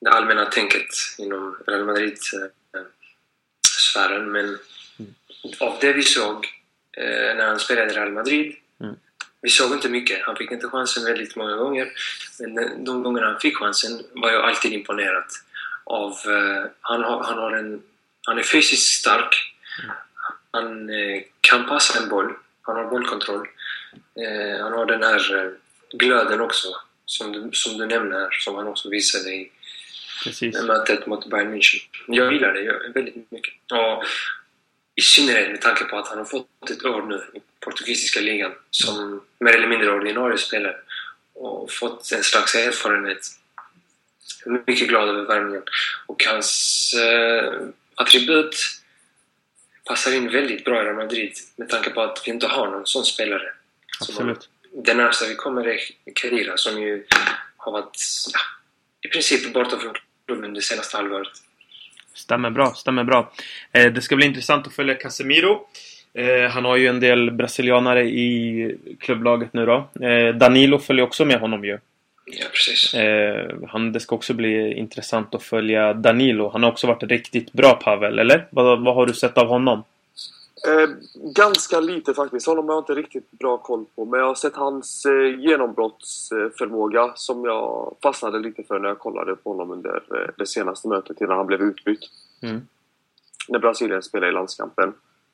det 0.00 0.10
allmänna 0.10 0.44
tänket 0.44 0.88
inom 1.18 1.58
Real 1.66 1.84
Madrid-sfären 1.84 4.32
men 4.32 4.44
mm. 4.44 4.58
av 5.60 5.78
det 5.80 5.92
vi 5.92 6.02
såg 6.02 6.46
när 7.36 7.46
han 7.46 7.58
spelade 7.58 7.92
i 7.92 7.96
Real 7.96 8.12
Madrid 8.12 8.56
mm. 8.80 8.96
Vi 9.46 9.50
såg 9.50 9.72
inte 9.72 9.88
mycket. 9.88 10.22
Han 10.22 10.36
fick 10.36 10.50
inte 10.50 10.68
chansen 10.68 11.04
väldigt 11.04 11.36
många 11.36 11.56
gånger. 11.56 11.92
Men 12.38 12.84
de 12.84 13.02
gångerna 13.02 13.26
han 13.26 13.40
fick 13.40 13.56
chansen 13.56 14.02
var 14.12 14.30
jag 14.30 14.44
alltid 14.44 14.72
imponerad 14.72 15.24
av... 15.84 16.10
Uh, 16.10 16.64
han, 16.80 17.02
har, 17.04 17.24
han, 17.24 17.38
har 17.38 17.52
en, 17.52 17.82
han 18.26 18.38
är 18.38 18.42
fysiskt 18.42 19.00
stark. 19.00 19.54
Han 20.50 20.90
uh, 20.90 21.22
kan 21.40 21.66
passa 21.66 22.02
en 22.02 22.08
boll. 22.08 22.34
Han 22.62 22.76
har 22.76 22.84
bollkontroll. 22.84 23.48
Uh, 24.20 24.62
han 24.62 24.72
har 24.72 24.86
den 24.86 25.02
här 25.02 25.52
glöden 25.92 26.40
också, 26.40 26.68
som 27.04 27.32
du, 27.32 27.50
som 27.52 27.78
du 27.78 27.86
nämner, 27.86 28.30
som 28.30 28.54
han 28.54 28.66
också 28.66 28.88
visade 28.88 29.30
i 29.30 29.52
Precis. 30.24 30.62
mötet 30.62 31.06
mot 31.06 31.30
Bayern 31.30 31.54
München. 31.54 31.80
Jag 32.06 32.32
gillar 32.32 32.52
det 32.52 32.92
väldigt 32.94 33.30
mycket. 33.30 33.54
Och 33.72 34.04
i 34.96 35.02
synnerhet 35.02 35.50
med 35.50 35.60
tanke 35.60 35.84
på 35.84 35.98
att 35.98 36.08
han 36.08 36.18
har 36.18 36.24
fått 36.24 36.70
ett 36.70 36.84
år 36.84 37.02
nu 37.02 37.38
i 37.38 37.40
portugisiska 37.60 38.20
ligan 38.20 38.52
som 38.70 39.22
mer 39.38 39.54
eller 39.54 39.68
mindre 39.68 39.92
ordinarie 39.92 40.38
spelare 40.38 40.76
och 41.34 41.72
fått 41.72 42.12
en 42.12 42.22
slags 42.22 42.54
erfarenhet. 42.54 43.18
Jag 44.44 44.54
är 44.54 44.62
mycket 44.66 44.88
glad 44.88 45.08
över 45.08 45.22
värvningen. 45.22 45.62
Och 46.06 46.24
hans 46.24 46.94
eh, 46.94 47.60
attribut 47.94 48.56
passar 49.84 50.12
in 50.12 50.32
väldigt 50.32 50.64
bra 50.64 50.82
i 50.82 50.84
Real 50.84 50.96
Madrid 50.96 51.32
med 51.56 51.68
tanke 51.68 51.90
på 51.90 52.02
att 52.02 52.22
vi 52.24 52.30
inte 52.30 52.46
har 52.46 52.70
någon 52.70 52.86
sån 52.86 53.04
spelare. 53.04 53.52
Absolut. 54.00 54.48
Det 54.84 54.94
närmsta 54.94 55.26
vi 55.26 55.34
kommer 55.34 55.68
är 55.68 55.80
Kedira 56.14 56.56
som 56.56 56.82
ju 56.82 57.06
har 57.56 57.72
varit 57.72 57.98
ja, 58.32 58.40
i 59.02 59.08
princip 59.08 59.52
borta 59.52 59.78
från 59.78 59.94
klubben 60.26 60.54
det 60.54 60.62
senaste 60.62 60.96
halvåret. 60.96 61.32
Stämmer 62.16 62.50
bra, 62.50 62.70
stämmer 62.74 63.04
bra. 63.04 63.32
Eh, 63.72 63.92
det 63.92 64.00
ska 64.00 64.16
bli 64.16 64.26
intressant 64.26 64.66
att 64.66 64.72
följa 64.72 64.94
Casemiro. 64.94 65.60
Eh, 66.14 66.50
han 66.50 66.64
har 66.64 66.76
ju 66.76 66.86
en 66.86 67.00
del 67.00 67.30
brasilianare 67.30 68.04
i 68.04 68.76
klubblaget 69.00 69.52
nu 69.52 69.66
då. 69.66 69.88
Eh, 70.06 70.34
Danilo 70.34 70.78
följer 70.78 71.04
också 71.04 71.24
med 71.24 71.40
honom 71.40 71.64
ju. 71.64 71.78
Ja, 72.26 72.46
precis. 72.52 72.94
han, 73.68 73.92
det 73.92 74.00
ska 74.00 74.16
också 74.16 74.34
bli 74.34 74.74
intressant 74.74 75.34
att 75.34 75.42
följa 75.42 75.94
Danilo. 75.94 76.50
Han 76.52 76.62
har 76.62 76.70
också 76.70 76.86
varit 76.86 77.02
riktigt 77.02 77.52
bra 77.52 77.74
Pavel, 77.74 78.18
eller? 78.18 78.46
Vad, 78.50 78.84
vad 78.84 78.94
har 78.94 79.06
du 79.06 79.12
sett 79.12 79.38
av 79.38 79.48
honom? 79.48 79.84
Eh, 80.64 80.88
ganska 81.14 81.80
lite 81.80 82.14
faktiskt. 82.14 82.46
Honom 82.46 82.68
har 82.68 82.74
jag 82.74 82.82
inte 82.82 82.94
riktigt 82.94 83.30
bra 83.30 83.58
koll 83.58 83.84
på. 83.94 84.04
Men 84.04 84.20
jag 84.20 84.26
har 84.26 84.34
sett 84.34 84.56
hans 84.56 85.06
eh, 85.06 85.40
genombrottsförmåga 85.40 87.12
som 87.14 87.44
jag 87.44 87.96
fastnade 88.02 88.38
lite 88.38 88.62
för 88.62 88.78
när 88.78 88.88
jag 88.88 88.98
kollade 88.98 89.36
på 89.36 89.50
honom 89.50 89.70
under 89.70 89.94
eh, 89.94 90.30
det 90.38 90.46
senaste 90.46 90.88
mötet 90.88 91.20
innan 91.20 91.36
han 91.36 91.46
blev 91.46 91.62
utbytt. 91.62 92.00
Mm. 92.42 92.60
När 93.48 93.58
Brasilien 93.58 94.02
spelade 94.02 94.30
i 94.30 94.34
landskampen. 94.34 94.92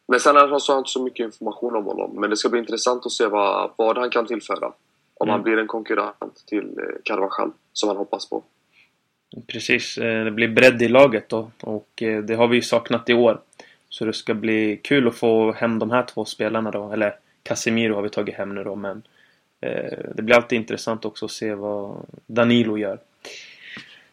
Men 0.08 0.20
sen 0.20 0.36
har 0.36 0.60
jag 0.68 0.78
inte 0.78 0.90
så 0.90 1.02
mycket 1.02 1.24
information 1.24 1.76
om 1.76 1.84
honom. 1.84 2.20
Men 2.20 2.30
det 2.30 2.36
ska 2.36 2.48
bli 2.48 2.58
intressant 2.58 3.06
att 3.06 3.12
se 3.12 3.26
vad, 3.26 3.70
vad 3.76 3.98
han 3.98 4.10
kan 4.10 4.26
tillföra. 4.26 4.72
Om 5.14 5.28
han 5.28 5.42
blir 5.42 5.58
en 5.58 5.66
konkurrent 5.66 6.46
till 6.46 6.78
eh, 6.78 6.84
Carvajal, 7.04 7.52
som 7.72 7.88
han 7.88 7.96
hoppas 7.96 8.30
på. 8.30 8.42
Precis, 9.46 9.98
eh, 9.98 10.24
det 10.24 10.30
blir 10.30 10.48
bredd 10.48 10.82
i 10.82 10.88
laget 10.88 11.28
då 11.28 11.50
och 11.60 11.88
det 12.24 12.34
har 12.34 12.48
vi 12.48 12.56
ju 12.56 12.62
saknat 12.62 13.10
i 13.10 13.14
år. 13.14 13.40
Så 13.92 14.04
det 14.04 14.12
ska 14.12 14.34
bli 14.34 14.80
kul 14.82 15.08
att 15.08 15.14
få 15.14 15.52
hem 15.52 15.78
de 15.78 15.90
här 15.90 16.02
två 16.02 16.24
spelarna 16.24 16.70
då. 16.70 16.92
Eller 16.92 17.14
Casemiro 17.42 17.94
har 17.94 18.02
vi 18.02 18.08
tagit 18.08 18.34
hem 18.34 18.54
nu 18.54 18.64
då 18.64 18.76
men 18.76 19.02
eh, 19.60 19.98
det 20.14 20.22
blir 20.22 20.36
alltid 20.36 20.56
intressant 20.56 21.04
också 21.04 21.24
att 21.24 21.30
se 21.30 21.54
vad 21.54 22.06
Danilo 22.26 22.78
gör. 22.78 22.98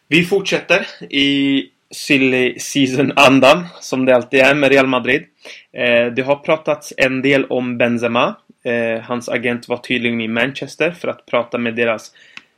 Vi 0.08 0.24
fortsätter 0.24 0.86
i 1.10 1.70
silly 1.90 2.58
season-andan 2.58 3.66
som 3.80 4.04
det 4.04 4.16
alltid 4.16 4.40
är 4.40 4.54
med 4.54 4.70
Real 4.70 4.86
Madrid. 4.86 5.24
Eh, 5.72 6.06
det 6.06 6.22
har 6.22 6.36
pratats 6.36 6.92
en 6.96 7.22
del 7.22 7.44
om 7.44 7.78
Benzema. 7.78 8.36
Eh, 8.64 9.00
hans 9.02 9.28
agent 9.28 9.68
var 9.68 9.76
tydligen 9.76 10.20
i 10.20 10.28
Manchester 10.28 10.90
för 10.90 11.08
att 11.08 11.26
prata 11.26 11.58
med 11.58 11.74
deras 11.74 12.12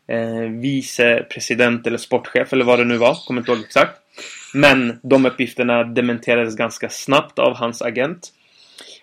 eh, 0.07 0.51
vicepresident 0.51 1.87
eller 1.87 1.99
sportchef 1.99 2.53
eller 2.53 2.65
vad 2.65 2.79
det 2.79 2.85
nu 2.85 2.97
var. 2.97 3.15
Kommer 3.27 3.41
inte 3.41 3.53
ihåg 3.53 3.61
exakt. 3.61 4.02
Men 4.55 5.01
de 5.03 5.27
uppgifterna 5.27 5.85
dementerades 5.85 6.57
ganska 6.57 6.89
snabbt 6.89 7.39
av 7.39 7.55
hans 7.55 7.83
agent. 7.83 8.33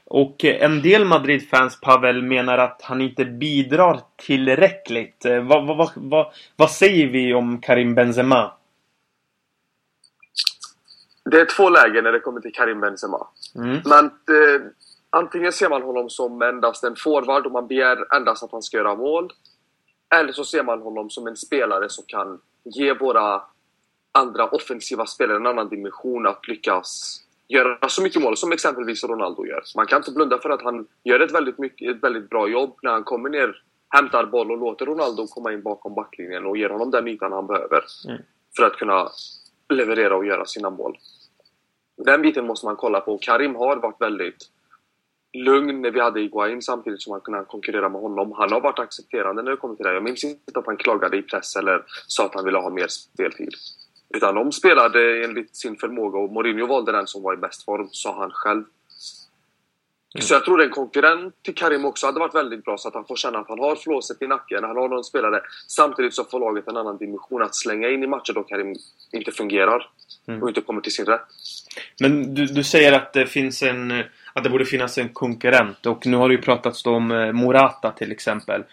Och 0.06 0.46
en 0.46 0.82
del 0.82 1.06
Madrid-fans, 1.06 1.80
Pavel, 1.82 2.24
menar 2.24 2.58
att 2.58 2.82
han 2.82 3.02
inte 3.02 3.26
bidrar 3.26 4.00
tillräckligt. 4.16 5.26
Eh, 5.26 5.40
vad, 5.40 5.68
vad, 5.68 5.92
vad, 5.96 6.34
vad 6.56 6.72
säger 6.72 7.08
vi 7.08 7.34
om 7.34 7.62
Karim 7.62 7.96
Benzema? 7.96 8.52
Det 11.32 11.42
är 11.42 11.46
två 11.46 11.70
lägen 11.70 12.04
när 12.04 12.12
det 12.12 12.20
kommer 12.20 12.42
till 12.42 12.54
Karim 12.54 12.80
Benzema. 12.80 13.28
Mm. 13.56 13.80
Men 13.86 14.06
eh, 14.06 14.62
antingen 15.10 15.52
ser 15.52 15.70
man 15.70 15.82
honom 15.82 16.10
som 16.10 16.42
endast 16.42 16.84
en 16.84 16.96
forward 16.96 17.46
och 17.46 17.52
man 17.52 17.68
begär 17.68 18.16
endast 18.16 18.44
att 18.44 18.52
han 18.52 18.62
ska 18.62 18.78
göra 18.78 18.96
mål. 18.96 19.32
Eller 20.16 20.32
så 20.32 20.44
ser 20.44 20.64
man 20.64 20.82
honom 20.82 21.10
som 21.10 21.28
en 21.28 21.38
spelare 21.38 21.90
som 21.90 22.04
kan 22.08 22.40
ge 22.64 22.94
våra 22.94 23.42
andra 24.12 24.48
offensiva 24.48 25.06
spelare 25.06 25.38
en 25.38 25.48
annan 25.48 25.70
dimension 25.70 26.28
att 26.28 26.48
lyckas 26.48 27.20
göra 27.48 27.90
så 27.90 28.02
mycket 28.02 28.22
mål 28.22 28.38
som 28.38 28.52
exempelvis 28.52 29.04
Ronaldo 29.04 29.46
gör. 29.46 29.64
Man 29.76 29.88
kan 29.88 29.98
inte 29.98 30.12
blunda 30.12 30.40
för 30.40 30.50
att 30.50 30.62
han 30.62 30.88
gör 31.04 31.20
ett 31.20 31.32
väldigt, 31.32 31.58
mycket, 31.58 31.96
ett 31.96 32.04
väldigt 32.04 32.30
bra 32.30 32.48
jobb 32.48 32.78
när 32.82 32.92
han 32.92 33.04
kommer 33.04 33.30
ner, 33.30 33.64
hämtar 33.90 34.26
boll 34.26 34.52
och 34.52 34.58
låter 34.58 34.86
Ronaldo 34.86 35.28
komma 35.28 35.54
in 35.54 35.62
bakom 35.62 35.96
backlinjen 35.96 36.46
och 36.46 36.58
ger 36.58 36.70
honom 36.70 36.92
den 36.92 37.08
ytan 37.08 37.32
han 37.32 37.48
behöver 37.48 37.84
mm. 38.08 38.22
för 38.58 38.64
att 38.64 38.74
kunna 38.74 39.10
leverera 39.70 40.16
och 40.16 40.26
göra 40.26 40.46
sina 40.46 40.70
mål. 40.70 40.98
Den 41.98 42.22
biten 42.22 42.48
måste 42.48 42.66
man 42.66 42.76
kolla 42.76 43.02
på. 43.02 43.18
Karim 43.18 43.56
har 43.56 43.76
varit 43.76 44.02
väldigt 44.02 44.50
lugn 45.34 45.82
när 45.82 45.92
vi 45.92 46.00
hade 46.00 46.22
Iguain 46.22 46.62
samtidigt 46.62 47.02
som 47.02 47.12
han 47.12 47.22
kunde 47.22 47.46
konkurrera 47.46 47.90
med 47.90 48.02
honom. 48.02 48.32
Han 48.32 48.52
har 48.52 48.62
varit 48.62 48.80
accepterande 48.80 49.42
när 49.42 49.52
det 49.52 49.58
kommer 49.58 49.76
till 49.76 49.86
det. 49.86 49.94
Jag 49.94 50.04
minns 50.04 50.24
inte 50.24 50.60
att 50.60 50.66
han 50.66 50.78
klagade 50.78 51.18
i 51.18 51.22
press 51.22 51.56
eller 51.56 51.84
sa 52.08 52.26
att 52.26 52.36
han 52.36 52.46
ville 52.46 52.58
ha 52.58 52.70
mer 52.70 52.88
speltid. 52.88 53.54
Utan 54.16 54.36
de 54.36 54.52
spelade 54.52 55.24
enligt 55.24 55.56
sin 55.56 55.76
förmåga 55.76 56.20
och 56.20 56.32
Mourinho 56.32 56.68
valde 56.68 56.92
den 56.92 57.08
som 57.08 57.24
var 57.24 57.34
i 57.34 57.38
bäst 57.38 57.66
form, 57.66 57.90
sa 57.92 58.16
han 58.20 58.32
själv. 58.32 58.64
Mm. 60.16 60.22
Så 60.22 60.34
jag 60.34 60.46
tror 60.46 60.62
en 60.62 60.70
konkurrent 60.70 61.36
till 61.44 61.56
Karim 61.56 61.86
också 61.86 62.06
hade 62.06 62.20
varit 62.20 62.36
väldigt 62.36 62.66
bra 62.66 62.78
så 62.78 62.88
att 62.88 62.94
han 62.94 63.06
får 63.06 63.16
känna 63.16 63.40
att 63.40 63.50
han 63.50 63.60
har 63.60 63.76
flåset 63.76 64.22
i 64.22 64.28
nacken, 64.28 64.64
han 64.64 64.78
har 64.78 64.90
någon 64.90 65.04
spelare. 65.04 65.42
Samtidigt 65.68 66.14
så 66.14 66.24
får 66.24 66.40
laget 66.40 66.68
en 66.68 66.78
annan 66.78 66.98
dimension 66.98 67.42
att 67.42 67.56
slänga 67.56 67.90
in 67.90 68.04
i 68.04 68.08
matcher 68.08 68.34
då 68.34 68.44
Karim 68.44 68.76
inte 69.12 69.32
fungerar 69.32 69.90
mm. 70.28 70.44
och 70.44 70.50
inte 70.50 70.62
kommer 70.62 70.82
till 70.82 70.94
sin 70.94 71.06
rätt. 71.06 71.22
Men 72.00 72.34
du, 72.34 72.46
du 72.46 72.64
säger 72.64 72.94
att 72.94 73.14
det 73.14 73.26
finns 73.26 73.64
en 73.64 74.04
att 74.34 74.44
det 74.44 74.50
borde 74.50 74.66
finnas 74.66 74.98
en 74.98 75.10
konkurrent. 75.10 75.86
Och 75.86 76.06
nu 76.06 76.18
har 76.18 76.30
det 76.30 76.36
ju 76.36 76.42
pratats 76.42 76.86
om 76.86 77.12
eh, 77.12 77.32
Morata 77.32 77.92
till 77.92 78.12
exempel. 78.12 78.64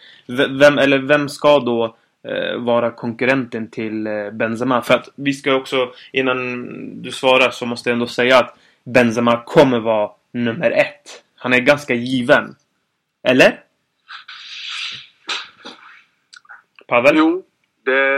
Vem, 0.59 0.77
eller 0.77 0.99
vem 0.99 1.29
ska 1.29 1.59
då 1.59 1.95
Eh, 2.23 2.57
vara 2.57 2.91
konkurrenten 2.91 3.69
till 3.69 4.07
eh, 4.07 4.31
Benzema? 4.31 4.81
För 4.81 4.93
att 4.93 5.09
vi 5.15 5.33
ska 5.33 5.55
också, 5.55 5.93
innan 6.11 7.01
du 7.01 7.11
svarar 7.11 7.49
så 7.49 7.65
måste 7.65 7.89
jag 7.89 7.93
ändå 7.93 8.07
säga 8.07 8.37
att 8.37 8.57
Benzema 8.83 9.43
kommer 9.45 9.79
vara 9.79 10.11
nummer 10.31 10.71
ett. 10.71 11.23
Han 11.35 11.53
är 11.53 11.59
ganska 11.59 11.93
given. 11.93 12.55
Eller? 13.23 13.63
Pavel? 16.87 17.15
Jo, 17.17 17.43
det 17.85 18.17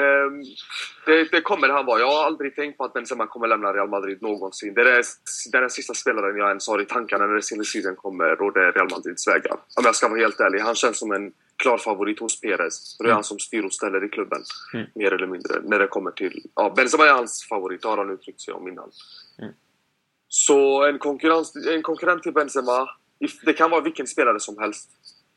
det, 1.10 1.32
det, 1.32 1.42
kommer 1.42 1.70
han 1.70 1.86
vara. 1.86 2.00
Jag 2.00 2.12
har 2.12 2.26
aldrig 2.26 2.56
tänkt 2.56 2.78
på 2.78 2.84
att 2.84 2.94
Benzema 2.94 3.28
kommer 3.28 3.48
lämna 3.48 3.74
Real 3.74 3.90
Madrid 3.90 4.22
någonsin. 4.22 4.74
Det 4.74 4.82
är, 4.82 5.04
det 5.52 5.58
är 5.58 5.62
den 5.62 5.70
sista 5.70 5.94
spelaren 5.94 6.38
jag 6.38 6.48
ens 6.48 6.68
har 6.68 6.82
i 6.82 6.86
tankarna 6.86 7.28
när 7.28 7.42
silly 7.42 7.64
season 7.64 7.96
kommer 7.96 8.42
och 8.42 8.54
det 8.54 8.60
är 8.60 8.72
Real 8.72 8.90
Madrids 8.92 9.28
vägar. 9.28 9.52
Om 9.52 9.84
jag 9.84 9.96
ska 9.96 10.08
vara 10.08 10.20
helt 10.20 10.40
ärlig. 10.40 10.60
Han 10.60 10.76
känns 10.76 11.00
som 11.00 11.12
en 11.12 11.32
klar 11.60 11.78
favorit 11.78 12.20
hos 12.20 12.42
Perez. 12.42 12.98
Det 12.98 13.04
är 13.04 13.06
mm. 13.06 13.16
han 13.16 13.24
som 13.24 13.40
styr 13.40 13.66
och 13.66 13.74
ställer 13.74 14.06
i 14.06 14.10
klubben. 14.10 14.44
Mm. 14.74 14.86
Mer 14.96 15.14
eller 15.14 15.28
mindre. 15.28 15.62
När 15.64 15.80
det 15.80 15.88
kommer 15.88 16.12
till... 16.12 16.46
Ja, 16.56 16.74
Benzema 16.76 17.06
är 17.06 17.14
hans 17.14 17.48
favorit, 17.50 17.84
har 17.84 17.98
han 17.98 18.10
uttryckt 18.10 18.42
sig 18.42 18.54
om 18.54 18.68
innan. 18.68 18.92
Mm. 19.40 19.54
Så 20.28 20.86
en, 20.86 21.00
konkurrens, 21.00 21.56
en 21.56 21.82
konkurrent 21.82 22.24
till 22.24 22.34
Benzema, 22.34 22.90
det 23.46 23.54
kan 23.54 23.72
vara 23.72 23.82
vilken 23.82 24.08
spelare 24.08 24.40
som 24.40 24.58
helst. 24.58 24.90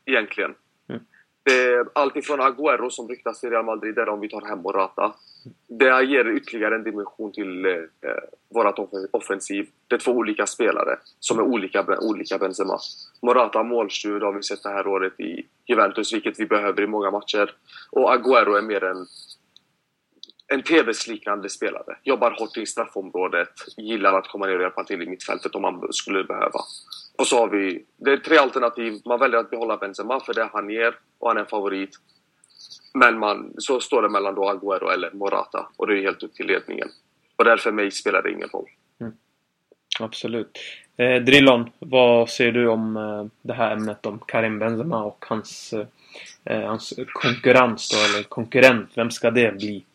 Egentligen. 0.05 0.55
Det 1.43 1.63
är 1.63 1.85
allt 1.93 2.15
ifrån 2.15 2.41
Agüero 2.41 2.89
som 2.89 3.07
ryktas 3.07 3.39
till 3.39 3.49
Real 3.49 3.65
Madrid, 3.65 3.95
där 3.95 4.09
om 4.09 4.19
vi 4.19 4.29
tar 4.29 4.41
hem 4.41 4.59
Morata. 4.59 5.15
Det 5.67 6.03
ger 6.03 6.27
ytterligare 6.27 6.75
en 6.75 6.83
dimension 6.83 7.31
till 7.31 7.65
eh, 7.65 7.71
eh 7.71 8.23
vårt 8.53 8.79
offensiv. 9.11 9.67
Det 9.87 9.95
är 9.95 9.99
två 9.99 10.11
olika 10.11 10.45
spelare 10.45 10.97
som 11.19 11.39
är 11.39 11.43
olika, 11.43 11.85
olika 12.01 12.37
Benzema. 12.37 12.79
Morata 13.21 13.63
måltjuv, 13.63 14.21
har 14.21 14.33
vi 14.33 14.43
sett 14.43 14.63
det 14.63 14.69
här 14.69 14.87
året 14.87 15.19
i 15.19 15.47
Juventus, 15.65 16.13
vilket 16.13 16.39
vi 16.39 16.45
behöver 16.45 16.81
i 16.81 16.87
många 16.87 17.11
matcher. 17.11 17.55
Och 17.91 18.13
Agüero 18.13 18.57
är 18.57 18.61
mer 18.61 18.83
en, 18.83 19.05
en 20.47 20.63
TVs-liknande 20.63 21.49
spelare. 21.49 21.97
Jobbar 22.03 22.31
hårt 22.31 22.57
i 22.57 22.65
straffområdet, 22.65 23.53
gillar 23.77 24.13
att 24.13 24.27
komma 24.27 24.45
ner 24.45 24.55
och 24.55 24.61
hjälpa 24.61 24.83
till 24.83 25.01
i 25.01 25.09
mittfältet 25.09 25.55
om 25.55 25.61
man 25.61 25.93
skulle 25.93 26.23
behöva. 26.23 26.59
Och 27.17 27.27
så 27.27 27.37
har 27.37 27.47
vi... 27.47 27.85
Det 27.97 28.13
är 28.13 28.17
tre 28.17 28.37
alternativ. 28.37 29.01
Man 29.05 29.19
väljer 29.19 29.39
att 29.39 29.49
behålla 29.49 29.77
Benzema 29.77 30.19
för 30.19 30.33
det 30.33 30.49
han 30.53 30.69
ger 30.69 30.95
och 31.19 31.27
han 31.27 31.37
är 31.37 31.41
en 31.41 31.47
favorit. 31.47 31.99
Men 32.93 33.19
man, 33.19 33.53
så 33.57 33.79
står 33.79 34.01
det 34.01 34.09
mellan 34.09 34.35
då 34.35 34.51
Agüero 34.51 34.93
eller 34.93 35.11
Morata 35.11 35.67
och 35.77 35.87
det 35.87 35.99
är 35.99 36.01
helt 36.01 36.23
upp 36.23 36.33
till 36.33 36.47
ledningen. 36.47 36.89
Och 37.35 37.45
därför 37.45 37.71
mig 37.71 37.91
spelar 37.91 38.21
det 38.21 38.31
ingen 38.31 38.49
roll. 38.49 38.69
Mm. 39.01 39.13
Absolut. 39.99 40.59
Eh, 40.97 41.15
Drillon, 41.15 41.69
vad 41.79 42.29
säger 42.29 42.51
du 42.51 42.67
om 42.67 42.97
eh, 42.97 43.25
det 43.41 43.53
här 43.53 43.71
ämnet 43.71 44.05
om 44.05 44.19
Karim 44.27 44.59
Benzema 44.59 45.03
och 45.03 45.25
hans, 45.27 45.73
eh, 46.45 46.61
hans 46.61 46.93
konkurrens 47.13 47.89
då, 47.89 47.97
eller 47.97 48.23
konkurrent? 48.23 48.91
Vem 48.95 49.11
ska 49.11 49.31
det 49.31 49.57
bli? 49.57 49.85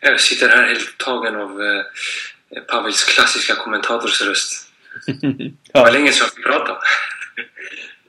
Jag 0.00 0.20
sitter 0.20 0.48
här 0.48 0.66
helt 0.66 0.98
tagen 0.98 1.36
av 1.36 1.62
eh, 1.62 2.62
Pavels 2.62 3.04
klassiska 3.04 3.54
kommentatorsröst. 3.54 4.72
ja. 5.06 5.12
Det 5.72 5.80
var 5.80 5.92
länge 5.92 6.12
sedan 6.12 6.26
jag 6.26 6.34
fick 6.34 6.46
prata. 6.46 6.72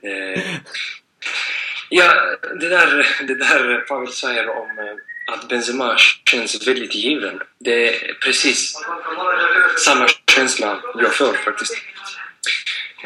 eh, 0.02 0.42
Ja, 1.92 2.36
det 2.60 2.68
där, 2.68 3.06
det 3.26 3.34
där 3.34 3.84
Pavel 3.88 4.08
säger 4.08 4.48
om 4.48 4.78
eh, 4.78 5.34
att 5.34 5.48
Benzema 5.48 5.96
känns 6.30 6.68
väldigt 6.68 6.94
given. 6.94 7.40
Det 7.58 7.88
är 7.88 8.14
precis 8.14 8.74
samma 9.84 10.06
känsla 10.34 10.82
jag 10.98 11.14
får 11.14 11.32
faktiskt. 11.32 11.74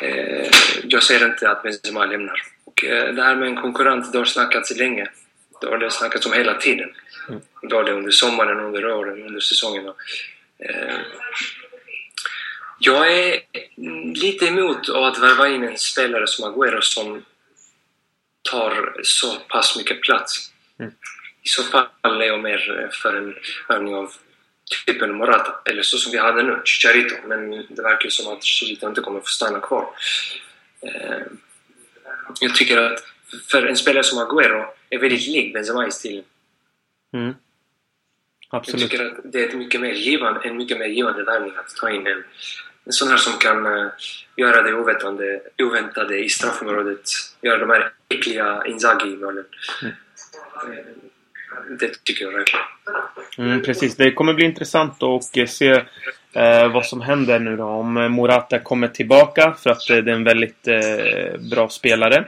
Eh, 0.02 0.50
jag 0.82 1.02
ser 1.02 1.26
inte 1.26 1.50
att 1.50 1.62
Benzema 1.62 2.04
lämnar. 2.04 2.42
Och 2.64 2.84
eh, 2.84 3.14
det 3.14 3.22
här 3.22 3.36
med 3.36 3.48
en 3.48 3.56
konkurrent, 3.56 4.12
det 4.12 4.18
har 4.18 4.24
snackats 4.24 4.76
länge. 4.76 5.08
Det 5.60 5.66
har 5.66 5.78
det 5.78 5.90
snackats 5.90 6.26
om 6.26 6.32
hela 6.32 6.54
tiden. 6.54 6.90
Mm. 7.28 7.40
Det 7.62 7.74
har 7.74 7.84
det 7.84 7.92
under 7.92 8.10
sommaren, 8.10 8.60
under 8.60 8.86
åren, 8.86 9.26
under 9.26 9.40
säsongerna. 9.40 9.94
Jag 12.78 13.12
är 13.12 13.40
lite 14.14 14.46
emot 14.46 14.88
att 14.88 15.18
värva 15.18 15.48
in 15.48 15.64
en 15.64 15.78
spelare 15.78 16.26
som 16.26 16.54
Agüero 16.54 16.80
som 16.80 17.22
tar 18.50 18.96
så 19.02 19.36
pass 19.48 19.76
mycket 19.76 20.02
plats. 20.02 20.52
Mm. 20.78 20.92
I 21.42 21.48
så 21.48 21.62
fall 21.62 22.20
är 22.22 22.26
jag 22.26 22.42
mer 22.42 22.90
för 23.02 23.14
en 23.16 23.34
övning 23.68 23.94
av 23.94 24.12
typen 24.86 25.16
Morata, 25.16 25.70
eller 25.70 25.82
så 25.82 25.98
som 25.98 26.12
vi 26.12 26.18
hade 26.18 26.42
nu, 26.42 26.62
Chicharito. 26.64 27.14
Men 27.26 27.50
det 27.50 27.82
verkar 27.82 28.08
som 28.08 28.32
att 28.32 28.44
Chicharito 28.44 28.88
inte 28.88 29.00
kommer 29.00 29.20
få 29.20 29.26
stanna 29.26 29.60
kvar. 29.60 29.88
Eh, 30.80 31.22
jag 32.40 32.54
tycker 32.54 32.78
att 32.78 33.04
för 33.50 33.66
en 33.66 33.76
spelare 33.76 34.04
som 34.04 34.18
Agüero 34.18 34.66
är 34.90 34.98
väldigt 34.98 35.26
lik 35.26 35.52
Benzema 35.52 35.86
i 35.86 35.90
stil. 35.90 36.22
Mm. 37.12 37.34
Absolut. 38.48 38.80
Jag 38.80 38.90
tycker 38.90 39.06
att 39.06 39.32
det 39.32 39.44
är 39.44 39.56
mycket 39.56 39.80
mer 39.80 39.92
givande, 39.92 40.40
en 40.44 40.56
mycket 40.56 40.78
mer 40.78 40.86
givande 40.86 41.24
värvning 41.24 41.52
att 41.56 41.76
ta 41.76 41.90
in 41.90 42.06
en 42.06 42.24
en 42.86 42.92
sån 42.92 43.08
här 43.08 43.16
som 43.16 43.32
kan 43.32 43.66
uh, 43.66 43.90
göra 44.36 44.62
det 44.62 44.74
oväntade, 44.74 45.40
oväntade 45.62 46.18
i 46.18 46.28
straffområdet. 46.28 47.00
Göra 47.42 47.58
de 47.58 47.70
här 47.70 47.92
äckliga 48.08 48.62
Inzaghi-målen. 48.66 49.44
Mm. 49.82 49.94
Uh, 50.68 50.84
det 51.78 52.04
tycker 52.04 52.24
jag 52.24 52.32
verkligen. 52.32 52.64
Mm, 53.38 53.62
precis, 53.62 53.96
det 53.96 54.12
kommer 54.12 54.34
bli 54.34 54.44
intressant 54.44 55.02
att 55.02 55.48
se 55.50 55.70
eh, 56.32 56.72
vad 56.72 56.86
som 56.86 57.00
händer 57.00 57.38
nu 57.38 57.56
då. 57.56 57.64
Om 57.64 58.12
Morata 58.12 58.58
kommer 58.58 58.88
tillbaka 58.88 59.54
för 59.62 59.70
att 59.70 59.90
eh, 59.90 59.96
det 59.96 60.10
är 60.10 60.14
en 60.14 60.24
väldigt 60.24 60.68
eh, 60.68 61.40
bra 61.50 61.68
spelare. 61.68 62.24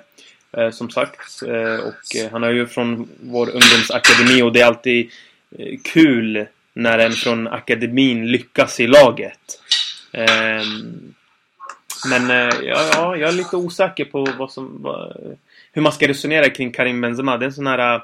Eh, 0.57 0.71
som 0.71 0.91
sagt. 0.91 1.43
Eh, 1.43 1.87
och 1.87 2.17
eh, 2.23 2.31
han 2.33 2.45
är 2.45 2.51
ju 2.51 2.67
från 2.67 3.09
vår 3.21 3.47
ungdomsakademi 3.47 4.43
och 4.43 4.53
det 4.53 4.61
är 4.61 4.67
alltid 4.67 5.11
eh, 5.59 5.79
kul 5.85 6.47
när 6.73 6.99
en 6.99 7.13
från 7.13 7.47
akademin 7.47 8.27
lyckas 8.27 8.81
i 8.81 8.87
laget. 8.87 9.61
Ehm, 10.17 11.15
men 12.11 12.31
eh, 12.31 12.55
ja, 12.63 12.91
ja, 12.93 13.17
jag 13.17 13.29
är 13.29 13.33
lite 13.33 13.57
osäker 13.57 14.05
på 14.05 14.27
vad 14.39 14.53
som, 14.53 14.83
vad, 14.83 15.17
hur 15.73 15.83
man 15.83 15.93
ska 15.93 16.09
resonera 16.09 16.51
kring 16.51 16.73
Karim 16.73 17.01
Benzema. 17.01 17.37
Det 17.37 17.45
är 17.45 17.47
en 17.47 17.53
sån 17.53 17.67
här... 17.67 18.03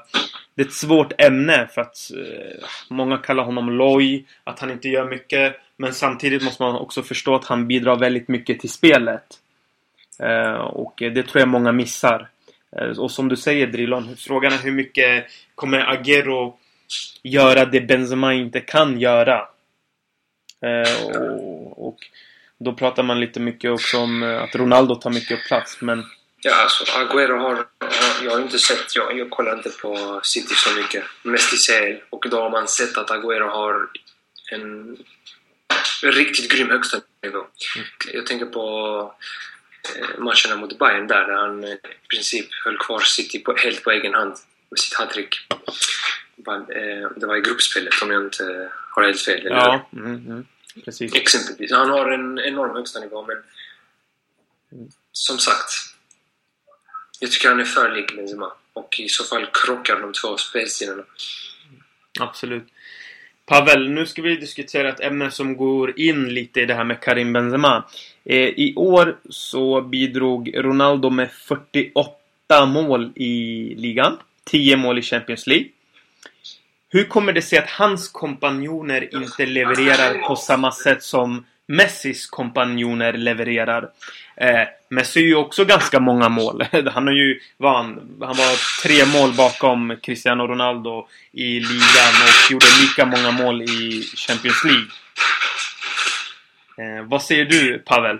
Det 0.55 0.61
är 0.61 0.65
ett 0.65 0.73
svårt 0.73 1.21
ämne 1.21 1.67
för 1.73 1.81
att 1.81 1.97
eh, 2.11 2.65
många 2.89 3.17
kallar 3.17 3.43
honom 3.43 3.69
loj, 3.69 4.25
att 4.43 4.59
han 4.59 4.71
inte 4.71 4.89
gör 4.89 5.09
mycket. 5.09 5.55
Men 5.77 5.93
samtidigt 5.93 6.43
måste 6.43 6.63
man 6.63 6.75
också 6.75 7.03
förstå 7.03 7.35
att 7.35 7.45
han 7.45 7.67
bidrar 7.67 7.95
väldigt 7.95 8.27
mycket 8.27 8.59
till 8.59 8.69
spelet. 8.69 9.23
Eh, 10.19 10.53
och 10.53 10.93
det 10.97 11.23
tror 11.23 11.39
jag 11.39 11.49
många 11.49 11.71
missar. 11.71 12.29
Och 12.97 13.11
som 13.11 13.29
du 13.29 13.35
säger 13.35 13.67
Drilon. 13.67 14.15
frågan 14.17 14.53
är 14.53 14.57
hur 14.57 14.71
mycket 14.71 15.25
kommer 15.55 15.91
Agero 15.93 16.57
göra 17.23 17.65
det 17.65 17.81
Benzema 17.81 18.33
inte 18.33 18.59
kan 18.59 18.99
göra? 18.99 19.47
Eh, 20.63 21.05
och, 21.05 21.87
och 21.87 21.97
då 22.57 22.73
pratar 22.73 23.03
man 23.03 23.19
lite 23.19 23.39
mycket 23.39 23.71
också 23.71 23.97
om 23.97 24.23
eh, 24.23 24.43
att 24.43 24.55
Ronaldo 24.55 24.95
tar 24.95 25.09
mycket 25.09 25.47
plats, 25.47 25.81
men... 25.81 26.05
Ja, 26.41 26.55
alltså 26.63 26.83
Agüero 26.83 27.37
har... 27.37 27.55
har 27.55 27.65
jag 28.23 28.31
har 28.31 28.41
inte 28.41 28.59
sett... 28.59 28.95
Jag, 28.95 29.17
jag 29.17 29.29
kollar 29.29 29.57
inte 29.57 29.69
på 29.69 30.19
City 30.23 30.53
så 30.55 30.75
mycket. 30.75 31.03
Mest 31.23 31.53
i 31.53 31.57
CL. 31.57 32.03
Och 32.09 32.29
då 32.29 32.41
har 32.41 32.49
man 32.49 32.67
sett 32.67 32.97
att 32.97 33.09
Agüero 33.09 33.49
har 33.49 33.89
en 34.51 34.97
riktigt 36.03 36.51
grym 36.51 36.69
högsta 36.69 36.97
nivå. 37.23 37.37
Mm. 37.37 37.87
Jag 38.13 38.25
tänker 38.25 38.45
på 38.45 39.15
eh, 39.95 40.19
matcherna 40.19 40.55
mot 40.55 40.79
Bayern 40.79 41.07
där, 41.07 41.27
där 41.27 41.33
han 41.33 41.63
i 41.63 41.77
princip 42.09 42.47
höll 42.65 42.77
kvar 42.77 42.99
City 42.99 43.39
på, 43.39 43.55
helt 43.55 43.83
på 43.83 43.91
egen 43.91 44.13
hand 44.13 44.33
med 44.69 44.79
sitt 44.79 44.93
hattrick. 44.93 45.35
Det 47.15 47.25
var 47.25 47.37
i 47.37 47.41
gruppspelet 47.41 48.01
om 48.01 48.11
jag 48.11 48.25
inte 48.25 48.71
har 48.89 49.03
helt 49.03 49.21
fel. 49.21 49.45
Eller? 49.45 49.55
Ja. 49.55 49.89
Mm, 49.93 50.15
mm. 50.15 50.45
Precis. 50.85 51.15
Exempelvis. 51.15 51.71
Han 51.71 51.89
har 51.89 52.11
en 52.11 52.39
enorm 52.39 52.75
högsta 52.75 52.99
nivå, 52.99 53.25
men 53.27 53.37
som 55.11 55.37
sagt. 55.39 55.71
Jag 57.19 57.31
tycker 57.31 57.49
han 57.49 57.59
är 57.59 57.65
för 57.65 57.95
lik 57.95 58.15
Benzema. 58.15 58.51
Och 58.73 58.99
i 58.99 59.09
så 59.09 59.23
fall 59.23 59.47
krockar 59.53 59.99
de 59.99 60.13
två 60.13 60.37
spelstilarna. 60.37 61.03
Absolut. 62.19 62.63
Pavel, 63.45 63.89
nu 63.89 64.05
ska 64.05 64.21
vi 64.21 64.35
diskutera 64.35 64.89
ett 64.89 64.99
ämne 64.99 65.31
som 65.31 65.57
går 65.57 65.99
in 65.99 66.33
lite 66.33 66.61
i 66.61 66.65
det 66.65 66.73
här 66.73 66.83
med 66.83 67.01
Karim 67.01 67.33
Benzema. 67.33 67.83
Eh, 68.25 68.37
I 68.37 68.73
år 68.75 69.17
så 69.29 69.81
bidrog 69.81 70.51
Ronaldo 70.55 71.09
med 71.09 71.31
48 71.31 72.65
mål 72.65 73.11
i 73.15 73.75
ligan. 73.77 74.17
10 74.43 74.77
mål 74.77 74.99
i 74.99 75.01
Champions 75.01 75.47
League. 75.47 75.67
Hur 76.93 77.03
kommer 77.03 77.33
det 77.33 77.41
sig 77.41 77.59
att 77.59 77.69
hans 77.69 78.07
kompanjoner 78.07 79.15
inte 79.15 79.45
levererar 79.45 80.27
på 80.27 80.35
samma 80.35 80.71
sätt 80.71 81.03
som 81.03 81.45
Messis 81.67 82.27
kompanjoner 82.27 83.13
levererar? 83.13 83.89
Eh, 84.35 84.67
Messi 84.89 85.19
är 85.19 85.23
ju 85.23 85.35
också 85.35 85.65
ganska 85.65 85.99
många 85.99 86.29
mål. 86.29 86.63
Han 86.93 87.07
har 87.07 87.13
ju 87.13 87.39
var 87.57 87.73
han, 87.73 87.87
han 88.21 88.37
var 88.37 88.81
tre 88.83 89.05
mål 89.05 89.33
bakom 89.33 89.97
Cristiano 90.03 90.47
Ronaldo 90.47 91.07
i 91.31 91.59
ligan 91.59 92.13
och 92.23 92.51
gjorde 92.51 92.65
lika 92.81 93.05
många 93.05 93.31
mål 93.31 93.61
i 93.61 94.03
Champions 94.15 94.63
League. 94.63 94.87
Eh, 96.77 97.05
vad 97.05 97.23
säger 97.23 97.45
du 97.45 97.79
Pavel? 97.79 98.19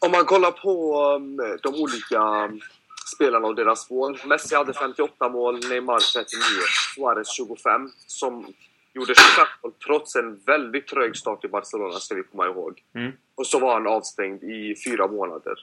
Om 0.00 0.10
man 0.10 0.24
kollar 0.24 0.50
på 0.50 1.02
um, 1.16 1.36
de 1.62 1.74
olika 1.74 2.18
um, 2.18 2.60
spelarna 3.14 3.48
och 3.48 3.54
deras 3.54 3.90
mål. 3.90 4.18
Messi 4.26 4.54
hade 4.54 4.72
58 4.72 5.28
mål, 5.28 5.60
Neymar 5.68 5.98
39, 5.98 6.40
Suarez 6.94 7.36
25. 7.36 7.88
Som 8.06 8.54
gjorde 8.94 9.14
25 9.14 9.46
mål 9.62 9.72
trots 9.86 10.16
en 10.16 10.36
väldigt 10.36 10.86
trög 10.86 11.16
start 11.16 11.44
i 11.44 11.48
Barcelona, 11.48 12.00
ska 12.00 12.14
vi 12.14 12.22
komma 12.22 12.46
ihåg. 12.46 12.82
Mm. 12.94 13.12
Och 13.34 13.46
så 13.46 13.58
var 13.58 13.74
han 13.74 13.86
avstängd 13.86 14.42
i 14.42 14.74
fyra 14.86 15.06
månader. 15.06 15.54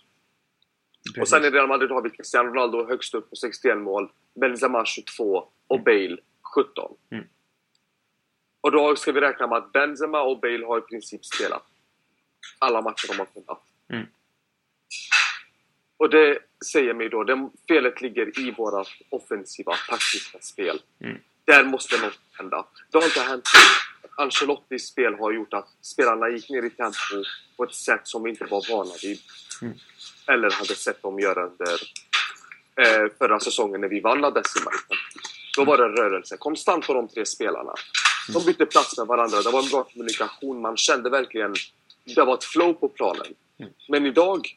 Precis. 1.04 1.22
Och 1.22 1.28
sen 1.28 1.46
i 1.46 1.50
Real 1.50 1.68
Madrid 1.68 1.92
har 1.92 2.02
vi 2.02 2.10
Cristiano 2.10 2.50
Ronaldo 2.50 2.88
högst 2.88 3.14
upp 3.14 3.30
på 3.30 3.36
61 3.36 3.78
mål, 3.78 4.12
Benzema 4.36 4.86
22 4.86 5.48
och 5.68 5.76
mm. 5.76 5.84
Bale 5.84 6.18
17. 6.56 6.96
Mm. 7.12 7.26
Och 8.62 8.72
då 8.72 8.96
ska 8.96 9.12
vi 9.12 9.22
räkna 9.22 9.48
med 9.48 9.58
att 9.58 9.72
Benzema 9.72 10.22
och 10.22 10.40
Bale 10.40 10.66
har 10.66 10.78
i 10.78 10.82
princip 10.82 11.26
spelat 11.26 11.64
alla 12.60 12.82
matcher 12.82 13.08
de 13.08 13.20
har 13.20 13.26
kunnat. 13.26 13.64
Mm. 13.90 14.08
Och 16.02 16.10
det 16.10 16.40
säger 16.72 16.94
mig 16.94 17.10
då, 17.10 17.24
det 17.24 17.50
felet 17.68 18.02
ligger 18.02 18.40
i 18.40 18.52
våra 18.52 18.86
offensiva, 19.10 19.74
taktiska 19.90 20.38
spel. 20.42 20.82
Mm. 21.04 21.18
Där 21.46 21.64
måste 21.64 21.98
något 21.98 22.20
hända. 22.32 22.66
Det 22.92 22.98
har 22.98 23.06
inte 23.06 23.22
hänt. 23.22 23.50
Ancelottis 24.18 24.88
spel 24.88 25.14
har 25.14 25.32
gjort 25.32 25.54
att 25.54 25.68
spelarna 25.82 26.30
gick 26.30 26.50
ner 26.50 26.64
i 26.66 26.70
tempo 26.70 27.24
på 27.58 27.64
ett 27.64 27.74
sätt 27.74 28.02
som 28.04 28.24
vi 28.24 28.30
inte 28.30 28.46
var 28.46 28.72
vana 28.72 28.92
vid. 29.04 29.20
Mm. 29.62 29.74
Eller 30.28 30.52
hade 30.52 30.76
sett 30.76 31.02
dem 31.02 31.20
göra 31.20 31.46
under 31.46 31.74
eh, 32.82 33.12
förra 33.18 33.40
säsongen 33.40 33.82
när 33.82 33.88
vi 33.88 34.00
vann 34.00 34.22
La 34.22 34.32
Decima. 34.32 34.72
Då 35.58 35.66
var 35.66 35.78
det 35.78 36.02
rörelse 36.02 36.38
konstant 36.38 36.88
på 36.88 36.94
de 36.94 37.08
tre 37.08 37.26
spelarna. 37.26 37.74
De 38.34 38.46
bytte 38.46 38.66
plats 38.66 38.98
med 38.98 39.08
varandra, 39.08 39.42
det 39.42 39.50
var 39.50 39.64
en 39.64 39.70
bra 39.70 39.84
kommunikation. 39.84 40.62
Man 40.62 40.78
kände 40.78 41.10
verkligen 41.10 41.56
det 42.06 42.24
var 42.24 42.34
ett 42.34 42.44
flow 42.44 42.74
på 42.74 42.90
planen. 42.90 43.28
Men 43.90 44.06
idag, 44.06 44.48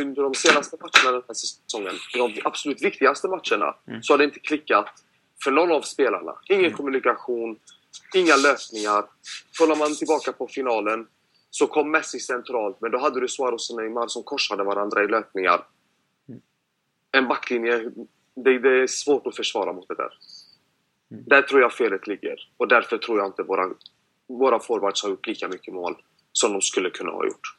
under 0.00 0.22
de 0.22 0.34
senaste 0.34 0.76
matcherna 0.80 1.12
den 1.12 1.22
här 1.28 1.34
säsongen, 1.34 1.94
de 2.14 2.40
absolut 2.44 2.82
viktigaste 2.82 3.28
matcherna, 3.28 3.76
mm. 3.88 4.02
så 4.02 4.12
har 4.12 4.18
det 4.18 4.24
inte 4.24 4.38
klickat 4.38 4.86
för 5.44 5.50
någon 5.50 5.72
av 5.72 5.82
spelarna. 5.82 6.34
Ingen 6.48 6.64
mm. 6.64 6.76
kommunikation, 6.76 7.58
inga 8.14 8.36
lösningar. 8.36 9.04
Kollar 9.58 9.76
man 9.76 9.94
tillbaka 9.94 10.32
på 10.32 10.48
finalen 10.48 11.06
så 11.50 11.66
kom 11.66 11.90
Messi 11.90 12.20
centralt, 12.20 12.80
men 12.80 12.90
då 12.90 12.98
hade 12.98 13.20
du 13.20 13.28
Suarez 13.28 13.70
och 13.70 13.76
Neymar 13.82 14.08
som 14.08 14.22
korsade 14.22 14.64
varandra 14.64 15.04
i 15.04 15.08
löpningar. 15.08 15.66
Mm. 16.28 16.40
En 17.12 17.28
backlinje, 17.28 17.78
det, 18.34 18.58
det, 18.58 18.82
är 18.82 18.86
svårt 18.86 19.26
att 19.26 19.36
försvara 19.36 19.72
mot 19.72 19.88
det 19.88 19.94
där. 19.94 20.10
Där 21.08 21.42
tror 21.42 21.60
jag 21.60 21.72
felet 21.72 22.06
ligger. 22.06 22.50
Och 22.56 22.68
därför 22.68 22.98
tror 22.98 23.18
jag 23.18 23.26
inte 23.26 23.42
våra, 23.42 23.70
våra 24.28 24.60
forwards 24.60 25.02
har 25.02 25.10
gjort 25.10 25.26
lika 25.26 25.48
mycket 25.48 25.74
mål 25.74 25.96
som 26.32 26.52
de 26.52 26.62
skulle 26.62 26.90
kunna 26.90 27.10
ha 27.10 27.26
gjort. 27.26 27.55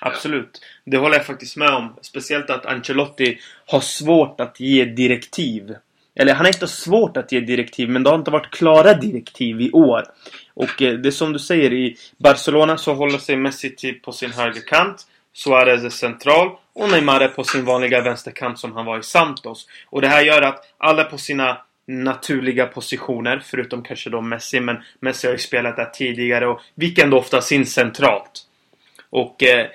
Absolut. 0.00 0.60
Det 0.84 0.96
håller 0.96 1.16
jag 1.16 1.26
faktiskt 1.26 1.56
med 1.56 1.70
om. 1.70 1.96
Speciellt 2.02 2.50
att 2.50 2.66
Ancelotti 2.66 3.38
har 3.66 3.80
svårt 3.80 4.40
att 4.40 4.60
ge 4.60 4.84
direktiv. 4.84 5.74
Eller 6.14 6.34
han 6.34 6.46
har 6.46 6.52
inte 6.52 6.68
svårt 6.68 7.16
att 7.16 7.32
ge 7.32 7.40
direktiv, 7.40 7.88
men 7.88 8.02
det 8.02 8.10
har 8.10 8.18
inte 8.18 8.30
varit 8.30 8.50
klara 8.50 8.94
direktiv 8.94 9.60
i 9.60 9.70
år. 9.72 10.02
Och 10.54 10.82
eh, 10.82 10.94
det 10.94 11.08
är 11.08 11.10
som 11.10 11.32
du 11.32 11.38
säger, 11.38 11.72
i 11.72 11.96
Barcelona 12.16 12.76
så 12.76 12.94
håller 12.94 13.18
sig 13.18 13.36
Messi 13.36 13.92
på 13.92 14.12
sin 14.12 14.32
högerkant. 14.32 15.06
Suarez 15.32 15.84
är 15.84 15.90
central 15.90 16.50
och 16.72 16.90
Neymar 16.90 17.20
är 17.20 17.28
på 17.28 17.44
sin 17.44 17.64
vanliga 17.64 18.00
vänsterkant 18.00 18.58
som 18.58 18.72
han 18.72 18.84
var 18.84 18.98
i 18.98 19.02
Santos. 19.02 19.66
Och 19.86 20.00
det 20.00 20.08
här 20.08 20.22
gör 20.22 20.42
att 20.42 20.60
alla 20.78 21.04
på 21.04 21.18
sina 21.18 21.58
naturliga 21.86 22.66
positioner, 22.66 23.42
förutom 23.44 23.82
kanske 23.82 24.10
då 24.10 24.20
Messi, 24.20 24.60
men 24.60 24.76
Messi 25.00 25.26
har 25.26 25.32
ju 25.32 25.38
spelat 25.38 25.76
där 25.76 25.84
tidigare 25.84 26.46
och 26.46 26.60
vilken 26.74 27.04
ändå 27.04 27.18
ofta 27.18 27.40
sin 27.40 27.66
centralt. 27.66 28.42
Och 29.10 29.42
eh, 29.42 29.66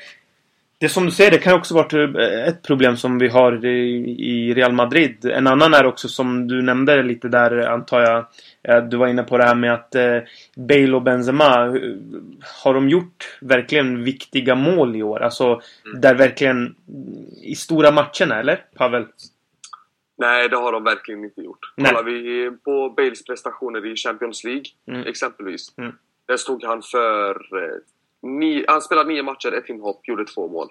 det 0.81 0.89
som 0.89 1.05
du 1.05 1.11
säger, 1.11 1.31
det 1.31 1.37
kan 1.37 1.53
också 1.53 1.73
vara 1.73 2.03
eh, 2.03 2.47
ett 2.47 2.61
problem 2.61 2.97
som 2.97 3.17
vi 3.19 3.27
har 3.27 3.65
i 3.65 4.53
Real 4.53 4.73
Madrid. 4.73 5.25
En 5.25 5.47
annan 5.47 5.73
är 5.73 5.85
också 5.85 6.07
som 6.07 6.47
du 6.47 6.61
nämnde 6.61 7.03
lite 7.03 7.27
där 7.27 7.57
antar 7.57 8.01
jag. 8.01 8.25
Eh, 8.63 8.83
du 8.83 8.97
var 8.97 9.07
inne 9.07 9.23
på 9.23 9.37
det 9.37 9.43
här 9.43 9.55
med 9.55 9.73
att 9.73 9.95
eh, 9.95 10.17
Bale 10.55 10.93
och 10.93 11.01
Benzema 11.01 11.77
Har 12.63 12.73
de 12.73 12.89
gjort 12.89 13.37
verkligen 13.41 14.03
viktiga 14.03 14.55
mål 14.55 14.95
i 14.95 15.03
år? 15.03 15.19
Alltså 15.19 15.45
mm. 15.45 16.01
där 16.01 16.15
verkligen 16.15 16.75
I 17.43 17.55
stora 17.55 17.91
matcherna 17.91 18.39
eller 18.39 18.65
Pavel? 18.75 19.05
Nej, 20.17 20.49
det 20.49 20.57
har 20.57 20.71
de 20.71 20.83
verkligen 20.83 21.23
inte 21.23 21.41
gjort. 21.41 21.73
Nej. 21.75 21.91
Kollar 21.91 22.03
vi 22.03 22.51
på 22.63 22.89
Bales 22.89 23.25
prestationer 23.25 23.85
i 23.85 23.95
Champions 23.95 24.43
League 24.43 24.65
mm. 24.87 25.07
exempelvis. 25.07 25.77
Mm. 25.77 25.91
Där 26.27 26.37
stod 26.37 26.63
han 26.63 26.81
för 26.81 27.41
Ni, 28.21 28.65
han 28.67 28.81
spelade 28.81 29.09
nio 29.09 29.23
matcher, 29.23 29.53
ett 29.53 29.69
inhopp, 29.69 30.07
gjorde 30.07 30.25
två 30.25 30.47
mål. 30.47 30.69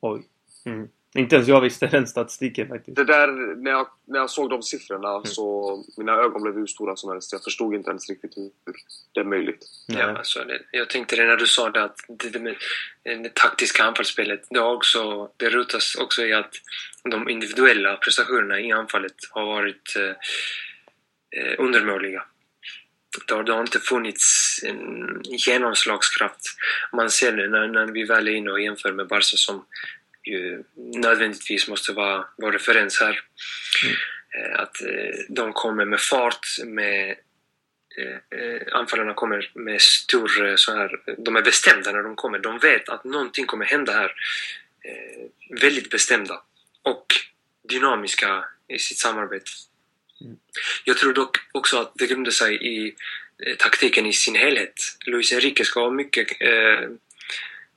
Oj. 0.00 0.22
Mm. 0.64 0.88
Inte 1.14 1.36
ens 1.36 1.48
jag 1.48 1.60
visste 1.60 1.86
den 1.86 2.06
statistiken 2.06 2.68
faktiskt. 2.68 2.96
Det 2.96 3.04
där, 3.04 3.56
när 3.56 3.70
jag, 3.70 3.86
när 4.04 4.18
jag 4.18 4.30
såg 4.30 4.50
de 4.50 4.62
siffrorna 4.62 5.10
mm. 5.10 5.24
så... 5.24 5.84
Mina 5.96 6.12
ögon 6.12 6.42
blev 6.42 6.54
hur 6.54 6.66
stora 6.66 6.96
som 6.96 7.10
helst. 7.10 7.32
Jag 7.32 7.42
förstod 7.44 7.74
inte 7.74 7.90
ens 7.90 8.08
riktigt 8.10 8.36
hur 8.36 8.50
det 9.12 9.20
är 9.20 9.24
möjligt. 9.24 9.64
Ja, 9.86 10.18
alltså, 10.18 10.44
jag 10.70 10.90
tänkte 10.90 11.16
det 11.16 11.26
när 11.26 11.36
du 11.36 11.46
sa 11.46 11.70
det 11.70 11.84
att 11.84 11.96
det, 12.08 12.28
det, 12.28 12.38
med, 12.38 12.56
det 13.02 13.34
taktiska 13.34 13.84
anfallsspelet, 13.84 14.46
det, 14.50 14.60
också, 14.60 15.30
det 15.36 15.50
rotas 15.50 15.94
också 15.94 16.22
i 16.22 16.32
att 16.32 16.54
de 17.10 17.28
individuella 17.28 17.96
prestationerna 17.96 18.60
i 18.60 18.72
anfallet 18.72 19.14
har 19.30 19.46
varit 19.46 19.96
eh, 19.96 20.10
eh 21.40 21.54
undermåliga. 21.58 22.22
Det 23.26 23.52
har, 23.52 23.60
inte 23.60 23.80
funnits 23.80 24.60
en 24.64 25.20
genomslagskraft. 25.22 26.40
Man 26.92 27.10
ser 27.10 27.32
när, 27.32 27.68
när 27.68 27.92
vi 27.92 28.04
väl 28.04 28.28
är 28.28 28.32
inne 28.32 28.50
och 28.50 28.60
jämför 28.60 28.92
med 28.92 29.06
Barca 29.06 29.36
som 29.36 29.64
ju 30.22 30.62
nödvändigtvis 30.76 31.68
måste 31.68 31.92
vara 31.92 32.24
vår 32.36 32.52
referens 32.52 33.00
här. 33.00 33.20
Mm. 33.84 34.60
Att 34.60 34.76
de 35.28 35.52
kommer 35.52 35.84
med 35.84 36.00
fart, 36.00 36.46
med 36.64 37.16
anfallarna 38.72 39.14
kommer 39.14 39.50
med 39.54 39.80
stor 39.80 40.56
så 40.56 40.76
här, 40.76 41.00
de 41.18 41.36
är 41.36 41.42
bestämda 41.42 41.92
när 41.92 42.02
de 42.02 42.16
kommer. 42.16 42.38
De 42.38 42.58
vet 42.58 42.88
att 42.88 43.04
någonting 43.04 43.46
kommer 43.46 43.64
hända 43.64 43.92
här. 43.92 44.12
Väldigt 45.60 45.90
bestämda 45.90 46.42
och 46.82 47.06
dynamiska 47.68 48.44
i 48.68 48.78
sitt 48.78 48.98
samarbete. 48.98 49.50
Mm. 50.20 50.36
Jag 50.84 50.96
tror 50.98 51.12
dock 51.12 51.36
också 51.52 51.78
att 51.78 51.92
det 51.94 52.06
grundar 52.06 52.30
sig 52.30 52.54
i 52.54 52.94
eh, 53.46 53.56
taktiken 53.56 54.06
i 54.06 54.12
sin 54.12 54.34
helhet. 54.34 54.74
Luis 55.06 55.32
Enrique 55.32 55.64
ska 55.64 55.80
ha 55.80 55.90
mycket 55.90 56.40
eh, 56.40 56.82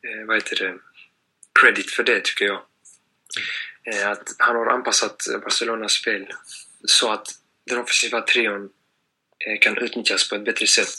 eh, 0.04 0.26
vad 0.28 0.36
heter 0.36 0.56
det, 0.56 0.78
credit 1.62 1.92
för 1.92 2.04
det 2.04 2.24
tycker 2.24 2.46
jag. 2.46 2.62
Eh, 3.84 4.10
att 4.10 4.36
han 4.38 4.56
har 4.56 4.66
anpassat 4.66 5.26
Barcelonas 5.44 5.92
spel 5.92 6.28
så 6.86 7.12
att 7.12 7.28
den 7.66 7.78
offensiva 7.78 8.22
trion 8.22 8.70
eh, 9.46 9.60
kan 9.60 9.78
utnyttjas 9.78 10.30
på 10.30 10.36
ett 10.36 10.46
bättre 10.46 10.68
sätt. 10.68 10.90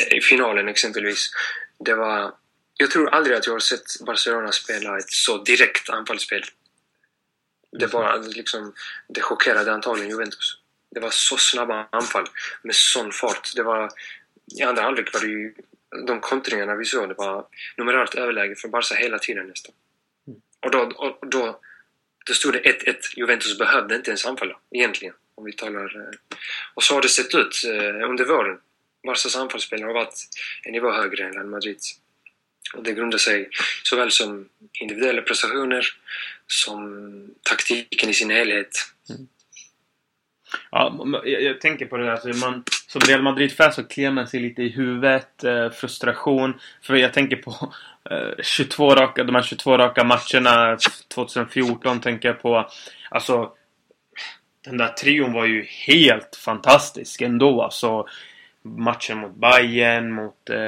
Eh, 0.00 0.16
I 0.18 0.20
finalen 0.20 0.68
exempelvis. 0.68 1.30
Det 1.78 1.94
var, 1.94 2.34
jag 2.76 2.90
tror 2.90 3.08
aldrig 3.08 3.36
att 3.36 3.46
jag 3.46 3.52
har 3.52 3.60
sett 3.60 4.00
Barcelona 4.06 4.52
spela 4.52 4.98
ett 4.98 5.10
så 5.10 5.42
direkt 5.42 5.90
anfallsspel. 5.90 6.44
Det 7.78 7.86
var 7.86 8.22
liksom, 8.34 8.74
det 9.08 9.20
chockerade 9.20 9.72
antagligen 9.72 10.10
Juventus. 10.10 10.58
Det 10.94 11.00
var 11.00 11.10
så 11.10 11.36
snabba 11.36 11.88
anfall 11.90 12.26
med 12.62 12.74
sån 12.74 13.12
fart. 13.12 13.52
Det 13.56 13.62
var, 13.62 13.90
I 14.58 14.62
andra 14.62 14.82
halvlek 14.82 15.14
var 15.14 15.20
det 15.20 15.26
ju 15.26 15.54
de 16.06 16.20
kontringarna 16.20 16.74
vi 16.74 16.84
såg, 16.84 17.08
det 17.08 17.14
var 17.14 17.46
numerärt 17.76 18.14
överläge 18.14 18.54
för 18.54 18.68
Barca 18.68 18.94
hela 18.94 19.18
tiden 19.18 19.46
nästan. 19.46 19.74
Mm. 20.26 20.40
Och 20.60 20.70
då, 20.70 20.78
och 20.78 21.28
då, 21.28 21.60
då 22.26 22.34
stod 22.34 22.52
det 22.52 22.60
1-1. 22.60 22.94
Juventus 23.16 23.58
behövde 23.58 23.96
inte 23.96 24.10
ens 24.10 24.26
anfalla 24.26 24.58
egentligen. 24.70 25.14
Om 25.34 25.44
vi 25.44 25.52
talar... 25.52 25.96
Eh. 25.96 26.36
Och 26.74 26.82
så 26.82 26.94
har 26.94 27.02
det 27.02 27.08
sett 27.08 27.34
ut 27.34 27.64
eh, 27.64 28.10
under 28.10 28.24
våren. 28.24 28.58
Barcas 29.06 29.36
anfallsspel 29.36 29.82
har 29.82 29.92
varit 29.92 30.28
en 30.62 30.72
nivå 30.72 30.92
högre 30.92 31.24
än 31.24 31.32
Real 31.32 31.46
Madrids. 31.46 32.00
Och 32.74 32.82
det 32.82 32.92
grundar 32.92 33.18
sig 33.18 33.48
såväl 33.82 34.10
som 34.10 34.48
individuella 34.80 35.22
prestationer 35.22 35.86
som 36.46 37.34
taktiken 37.42 38.10
i 38.10 38.14
sin 38.14 38.30
helhet. 38.30 38.76
Mm. 39.10 39.28
Ja, 40.70 41.06
jag, 41.24 41.42
jag, 41.42 41.60
tänker 41.60 41.86
på 41.86 41.96
det 41.96 42.04
där. 42.04 42.12
Alltså 42.12 42.28
man, 42.28 42.64
som 42.86 43.00
Real 43.00 43.22
Madrid-fan 43.22 43.72
så 43.72 43.84
kliar 43.84 44.10
man 44.10 44.26
sig 44.26 44.40
lite 44.40 44.62
i 44.62 44.68
huvudet. 44.68 45.44
Eh, 45.44 45.70
frustration. 45.70 46.54
För 46.82 46.94
jag 46.94 47.12
tänker 47.12 47.36
på 47.36 47.72
eh, 48.10 48.42
22 48.42 48.94
raka, 48.94 49.24
de 49.24 49.34
här 49.34 49.42
22 49.42 49.78
raka 49.78 50.04
matcherna 50.04 50.78
2014 51.14 52.00
tänker 52.00 52.28
jag 52.28 52.42
på. 52.42 52.70
Alltså 53.10 53.52
den 54.64 54.76
där 54.76 54.88
trion 54.88 55.32
var 55.32 55.46
ju 55.46 55.64
helt 55.86 56.36
fantastisk 56.36 57.22
ändå. 57.22 57.62
Alltså, 57.62 58.06
matchen 58.64 59.18
mot 59.18 59.34
Bayern, 59.34 60.12
mot... 60.12 60.50
Eh, 60.50 60.58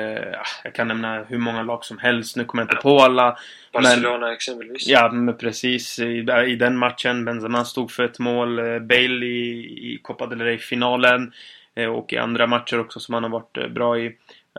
jag 0.64 0.74
kan 0.74 0.88
nämna 0.88 1.24
hur 1.24 1.38
många 1.38 1.62
lag 1.62 1.84
som 1.84 1.98
helst. 1.98 2.36
Nu 2.36 2.44
kommer 2.44 2.62
jag 2.62 2.72
inte 2.72 2.82
på 2.82 2.98
alla. 2.98 3.38
Barcelona 3.72 4.26
men, 4.26 4.32
exempelvis. 4.32 4.86
Ja, 4.86 5.12
men 5.12 5.36
precis. 5.36 5.98
I, 5.98 6.26
I, 6.46 6.56
den 6.56 6.76
matchen. 6.76 7.24
Benzema 7.24 7.64
stod 7.64 7.90
för 7.90 8.04
ett 8.04 8.18
mål. 8.18 8.58
Eh, 8.58 8.78
Bale 8.78 9.26
i, 9.26 9.92
i 9.94 9.98
Copa 10.02 10.26
del 10.26 10.40
Rey-finalen. 10.40 11.32
Eh, 11.74 11.88
och 11.88 12.12
i 12.12 12.16
andra 12.16 12.46
matcher 12.46 12.80
också 12.80 13.00
som 13.00 13.14
han 13.14 13.22
har 13.22 13.30
varit 13.30 13.56
eh, 13.56 13.68
bra 13.68 13.98
i. 13.98 14.06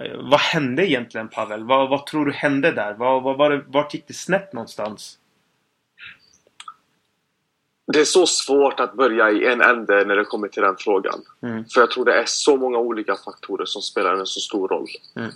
Eh, 0.02 0.18
vad 0.18 0.40
hände 0.40 0.90
egentligen 0.90 1.28
Pavel? 1.28 1.64
Vad, 1.64 1.90
vad 1.90 2.06
tror 2.06 2.26
du 2.26 2.32
hände 2.32 2.72
där? 2.72 2.94
Vad, 2.94 3.24
vad, 3.24 3.38
var 3.38 3.50
det, 3.50 3.64
vart 3.68 3.94
gick 3.94 4.08
det 4.08 4.14
snett 4.14 4.54
någonstans? 4.54 5.20
Det 7.94 8.00
är 8.00 8.06
så 8.06 8.26
svårt 8.26 8.80
att 8.80 8.94
börja 8.94 9.32
i 9.32 9.46
en 9.46 9.62
ände 9.62 10.06
när 10.06 10.16
det 10.16 10.26
kommer 10.26 10.48
till 10.48 10.64
den 10.64 10.76
frågan. 10.80 11.22
Mm. 11.42 11.66
För 11.66 11.82
jag 11.82 11.92
tror 11.92 12.06
det 12.06 12.14
är 12.14 12.26
så 12.26 12.58
många 12.58 12.78
olika 12.78 13.16
faktorer 13.16 13.66
som 13.66 13.82
spelar 13.82 14.14
en 14.14 14.26
så 14.26 14.40
stor 14.40 14.68
roll. 14.68 14.88
Mm. 15.16 15.32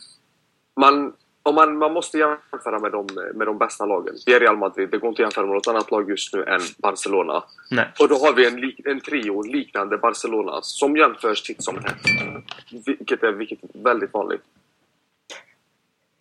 Man, 0.79 1.13
om 1.43 1.55
man, 1.55 1.77
man 1.77 1.93
måste 1.93 2.17
jämföra 2.17 2.79
med 2.79 2.91
de, 2.91 3.07
med 3.33 3.47
de 3.47 3.57
bästa 3.57 3.85
lagen. 3.85 4.15
Vi 4.25 4.33
är 4.33 4.39
Real 4.39 4.57
Madrid, 4.57 4.89
det 4.89 4.97
går 4.97 5.09
inte 5.09 5.21
att 5.21 5.25
jämföra 5.25 5.45
med 5.45 5.55
något 5.55 5.67
annat 5.67 5.91
lag 5.91 6.09
just 6.09 6.33
nu 6.33 6.43
än 6.43 6.61
Barcelona. 6.77 7.43
Nej. 7.71 7.91
Och 7.99 8.07
då 8.07 8.15
har 8.15 8.33
vi 8.33 8.47
en, 8.47 8.91
en 8.91 9.01
trio 9.01 9.41
liknande 9.41 9.97
Barcelona 9.97 10.59
som 10.61 10.97
jämförs 10.97 11.41
titt 11.41 11.63
som 11.63 11.75
tätt. 11.75 11.97
Vilket 12.85 13.23
är, 13.23 13.31
vilket 13.31 13.63
är 13.63 13.83
väldigt 13.83 14.13
vanligt. 14.13 14.41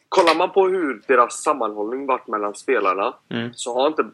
Kollar 0.08 0.34
man 0.34 0.52
på 0.52 0.68
hur 0.68 1.02
deras 1.06 1.42
sammanhållning 1.42 2.06
varit 2.06 2.26
mellan 2.26 2.54
spelarna 2.54 3.14
mm. 3.28 3.50
så 3.54 3.74
har 3.74 3.86
inte 3.86 4.04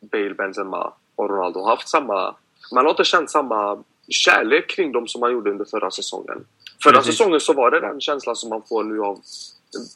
Bale, 0.00 0.34
Benzema 0.34 0.92
och 1.16 1.30
Ronaldo 1.30 1.64
haft 1.64 1.88
samma... 1.88 2.34
Man 2.72 2.84
har 2.84 2.90
inte 2.90 3.04
känt 3.04 3.30
samma 3.30 3.82
kärlek 4.08 4.70
kring 4.70 4.92
dem 4.92 5.08
som 5.08 5.20
man 5.20 5.32
gjorde 5.32 5.50
under 5.50 5.64
förra 5.64 5.90
säsongen. 5.90 6.44
Förra 6.82 6.92
Precis. 6.92 7.12
säsongen 7.12 7.40
så 7.40 7.52
var 7.52 7.70
det 7.70 7.80
den 7.80 8.00
känslan 8.00 8.36
som 8.36 8.50
man 8.50 8.62
får 8.68 8.84
nu 8.84 9.00
av 9.00 9.20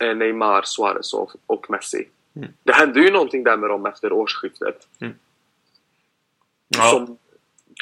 eh, 0.02 0.16
Neymar, 0.16 0.62
Suarez 0.62 1.14
och, 1.14 1.33
och 1.46 1.70
Messi. 1.70 2.09
Mm. 2.37 2.48
Det 2.62 2.72
hände 2.72 3.00
ju 3.00 3.11
någonting 3.11 3.44
där 3.44 3.56
med 3.56 3.70
dem 3.70 3.87
efter 3.87 4.12
årsskiftet. 4.12 4.87
Mm. 5.00 5.14
Ja. 6.68 6.90
Som 6.90 7.18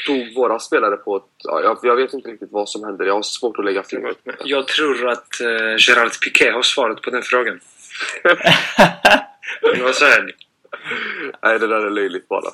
tog 0.06 0.34
våra 0.34 0.58
spelare 0.58 0.96
på 0.96 1.16
ett... 1.16 1.22
Ja, 1.36 1.62
jag, 1.62 1.78
jag, 1.82 1.96
vet 1.96 2.12
inte 2.12 2.28
riktigt 2.28 2.52
vad 2.52 2.68
som 2.68 2.84
hände. 2.84 3.06
Jag 3.06 3.14
har 3.14 3.22
svårt 3.22 3.58
att 3.58 3.64
lägga 3.64 3.82
fingret 3.82 4.24
på 4.24 4.32
Jag 4.44 4.68
tror 4.68 5.08
att 5.08 5.28
uh, 5.40 5.76
Gerard 5.78 6.20
Piqué 6.24 6.50
har 6.50 6.62
svaret 6.62 7.02
på 7.02 7.10
den 7.10 7.22
frågan. 7.22 7.60
vad 9.82 9.94
säger 9.94 10.22
ni? 10.22 10.32
Nej, 11.42 11.58
det 11.58 11.66
där 11.66 11.86
är 11.86 11.90
löjligt 11.90 12.28
bara. 12.28 12.50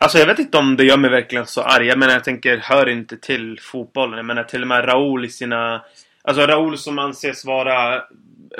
Alltså 0.00 0.18
jag 0.18 0.26
vet 0.26 0.38
inte 0.38 0.58
om 0.58 0.76
det 0.76 0.84
gör 0.84 0.96
mig 0.96 1.10
verkligen 1.10 1.46
så 1.46 1.62
arg. 1.62 1.86
Jag 1.86 1.98
menar 1.98 2.12
jag 2.12 2.24
tänker, 2.24 2.56
hör 2.56 2.88
inte 2.88 3.16
till 3.16 3.58
fotbollen. 3.60 4.16
Jag 4.16 4.26
menar 4.26 4.44
till 4.44 4.62
och 4.62 4.68
med 4.68 4.88
Raúl 4.88 5.24
i 5.24 5.28
sina... 5.28 5.84
Alltså 6.22 6.46
Raúl 6.46 6.78
som 6.78 6.98
anses 6.98 7.44
vara 7.44 8.02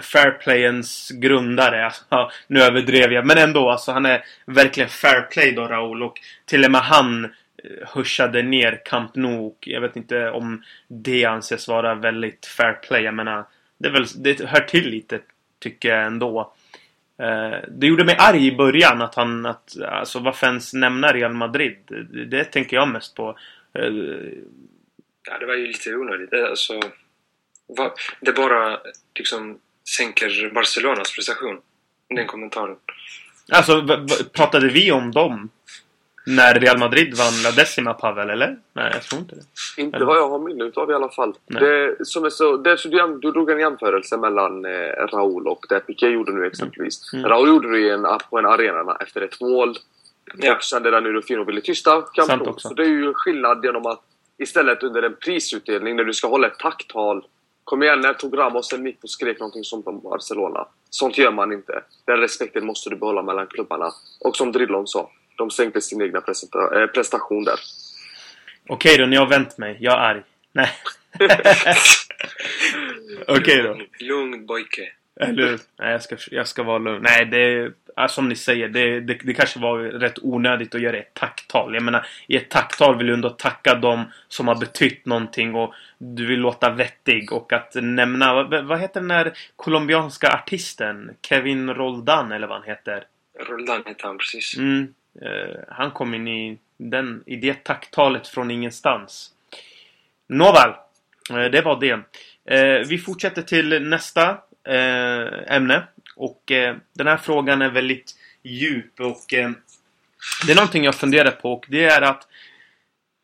Fairplayens 0.02 1.10
grundare. 1.10 1.84
Alltså, 1.84 2.04
nu 2.46 2.62
överdrev 2.62 3.12
jag. 3.12 3.26
Men 3.26 3.38
ändå, 3.38 3.70
alltså 3.70 3.92
han 3.92 4.06
är 4.06 4.24
verkligen 4.46 4.88
Fairplay 4.88 5.52
då 5.52 5.66
Raúl. 5.66 6.02
Och 6.02 6.20
till 6.46 6.64
och 6.64 6.70
med 6.70 6.80
han 6.80 7.24
eh, 7.24 7.30
hushade 7.94 8.42
ner 8.42 8.82
Camp 8.84 9.14
Nou. 9.14 9.54
Jag 9.60 9.80
vet 9.80 9.96
inte 9.96 10.30
om 10.30 10.62
det 10.88 11.24
anses 11.24 11.68
vara 11.68 11.94
väldigt 11.94 12.46
Fairplay. 12.46 13.02
Jag 13.02 13.14
menar, 13.14 13.44
det, 13.78 13.88
är 13.88 13.92
väl, 13.92 14.06
det 14.16 14.40
hör 14.40 14.60
till 14.60 14.90
lite 14.90 15.20
tycker 15.60 15.88
jag 15.88 16.06
ändå. 16.06 16.52
Eh, 17.22 17.58
det 17.68 17.86
gjorde 17.86 18.04
mig 18.04 18.16
arg 18.18 18.46
i 18.46 18.56
början 18.56 19.02
att 19.02 19.14
han, 19.14 19.46
att, 19.46 19.80
alltså 19.82 20.18
varför 20.18 20.46
ens 20.46 20.72
nämna 20.72 21.12
Real 21.12 21.34
Madrid? 21.34 21.76
Det, 21.86 22.24
det 22.24 22.44
tänker 22.44 22.76
jag 22.76 22.88
mest 22.88 23.14
på. 23.14 23.38
Eh, 23.74 23.84
ja, 25.28 25.38
det 25.40 25.46
var 25.46 25.54
ju 25.54 25.66
lite 25.66 25.94
onödigt. 25.94 26.32
Alltså, 26.32 26.80
det 28.20 28.32
bara 28.32 28.80
liksom 29.14 29.58
sänker 29.96 30.50
Barcelonas 30.54 31.14
prestation. 31.14 31.60
Den 32.08 32.26
kommentaren. 32.26 32.76
Alltså, 33.52 34.06
pratade 34.32 34.68
vi 34.68 34.92
om 34.92 35.12
dem? 35.12 35.50
När 36.28 36.60
Real 36.60 36.78
Madrid 36.78 37.14
vann 37.16 37.42
La 37.44 37.50
Decima 37.50 37.94
Pavel, 37.94 38.30
eller? 38.30 38.58
Nej, 38.72 38.90
jag 38.94 39.02
tror 39.02 39.20
inte 39.20 39.34
det. 39.34 39.82
Inte 39.82 39.96
eller? 39.96 40.06
vad 40.06 40.16
jag 40.16 40.28
har 40.28 40.38
minne 40.38 40.64
utav 40.64 40.90
i 40.90 40.94
alla 40.94 41.08
fall. 41.08 41.34
Det, 41.46 41.96
som 42.06 42.24
är 42.24 42.30
så, 42.30 42.56
det, 42.56 42.78
så 42.78 42.88
du, 42.88 43.18
du 43.22 43.30
drog 43.32 43.50
en 43.50 43.60
jämförelse 43.60 44.16
mellan 44.16 44.64
eh, 44.64 45.06
Raúl 45.12 45.48
och 45.48 45.66
det 45.68 45.80
Piqué 45.80 46.08
gjorde 46.08 46.32
nu 46.32 46.46
exempelvis. 46.46 47.12
Mm. 47.12 47.28
Raúl 47.28 47.48
gjorde 47.48 47.78
det 47.78 47.90
en, 47.90 48.06
på 48.30 48.38
en 48.38 48.46
arena 48.46 48.96
efter 49.00 49.20
ett 49.20 49.40
mål. 49.40 49.76
Ja. 50.38 50.56
Och 50.56 50.62
kände 50.62 50.90
där 50.90 51.00
nu 51.00 51.12
Rufino 51.12 51.44
ville 51.44 51.60
tysta 51.60 52.02
Camp 52.02 52.60
Så 52.60 52.74
det 52.74 52.82
är 52.82 52.86
ju 52.86 53.14
skillnad 53.14 53.64
genom 53.64 53.86
att 53.86 54.00
istället 54.38 54.82
under 54.82 55.02
en 55.02 55.16
prisutdelning 55.24 55.96
när 55.96 56.04
du 56.04 56.14
ska 56.14 56.28
hålla 56.28 56.46
ett 56.46 56.58
tacktal 56.58 57.24
Kom 57.68 57.82
igen, 57.82 58.00
när 58.00 58.12
tog 58.12 58.38
Ramos 58.38 58.72
en 58.72 58.82
mick 58.82 58.98
och 59.02 59.10
skrek 59.10 59.38
någonting 59.38 59.64
sånt 59.64 59.86
om 59.86 60.00
Barcelona? 60.00 60.66
Sånt 60.90 61.18
gör 61.18 61.32
man 61.32 61.52
inte. 61.52 61.82
Den 62.04 62.16
respekten 62.16 62.66
måste 62.66 62.90
du 62.90 62.96
behålla 62.96 63.22
mellan 63.22 63.46
klubbarna. 63.46 63.90
Och 64.20 64.36
som 64.36 64.52
Drillon 64.52 64.86
sa, 64.86 65.10
de 65.38 65.50
sänkte 65.50 65.80
sin 65.80 66.02
egna 66.02 66.18
äh, 66.18 66.86
prestation 66.86 67.44
där. 67.44 67.60
Okej 68.68 68.98
då, 68.98 69.06
ni 69.06 69.16
har 69.16 69.26
vänt 69.26 69.58
mig. 69.58 69.76
Jag 69.80 69.94
är 69.94 69.98
arg. 69.98 70.22
Nej. 70.52 70.70
Okej 73.26 73.62
då. 73.62 73.80
Lugn 74.00 74.46
pojke. 74.46 74.92
Eller 75.20 75.58
Nej, 75.78 75.92
jag 75.92 76.02
ska, 76.02 76.16
jag 76.30 76.48
ska 76.48 76.62
vara 76.62 76.78
lugn. 76.78 77.02
Nej, 77.02 77.26
det 77.26 77.72
är 77.96 78.08
som 78.08 78.28
ni 78.28 78.36
säger. 78.36 78.68
Det, 78.68 79.00
det, 79.00 79.18
det 79.24 79.34
kanske 79.34 79.58
var 79.58 79.78
rätt 79.78 80.18
onödigt 80.22 80.74
att 80.74 80.80
göra 80.80 80.96
ett 80.96 81.14
tacktal. 81.14 81.74
Jag 81.74 81.82
menar, 81.82 82.06
i 82.26 82.36
ett 82.36 82.50
tacktal 82.50 82.98
vill 82.98 83.06
du 83.06 83.14
ändå 83.14 83.30
tacka 83.30 83.74
dem 83.74 84.04
som 84.28 84.48
har 84.48 84.54
betytt 84.54 85.06
någonting 85.06 85.54
och 85.54 85.74
du 85.98 86.26
vill 86.26 86.40
låta 86.40 86.70
vettig 86.70 87.32
och 87.32 87.52
att 87.52 87.74
nämna... 87.74 88.34
Vad, 88.34 88.64
vad 88.64 88.80
heter 88.80 89.00
den 89.00 89.08
där 89.08 89.32
colombianska 89.56 90.28
artisten? 90.28 91.10
Kevin 91.22 91.74
Roldan 91.74 92.32
eller 92.32 92.46
vad 92.46 92.58
han 92.58 92.68
heter? 92.68 93.04
Roldan 93.48 93.82
heter 93.86 94.04
han, 94.04 94.18
precis. 94.18 94.56
Mm. 94.56 94.94
Eh, 95.22 95.60
han 95.68 95.90
kom 95.90 96.14
in 96.14 96.28
i, 96.28 96.58
den, 96.76 97.22
i 97.26 97.36
det 97.36 97.64
tacktalet 97.64 98.28
från 98.28 98.50
ingenstans. 98.50 99.30
Nåväl, 100.28 100.70
eh, 101.30 101.44
det 101.44 101.62
var 101.62 101.80
det. 101.80 102.00
Eh, 102.56 102.86
vi 102.88 102.98
fortsätter 102.98 103.42
till 103.42 103.82
nästa 103.82 104.30
eh, 104.68 105.56
ämne. 105.56 105.82
Och 106.16 106.52
eh, 106.52 106.76
den 106.92 107.06
här 107.06 107.16
frågan 107.16 107.62
är 107.62 107.70
väldigt 107.70 108.14
djup 108.42 109.00
och 109.00 109.34
eh, 109.34 109.50
Det 110.46 110.52
är 110.52 110.56
någonting 110.56 110.84
jag 110.84 110.94
funderar 110.94 111.30
på 111.30 111.52
och 111.52 111.66
det 111.68 111.84
är 111.84 112.02
att 112.02 112.28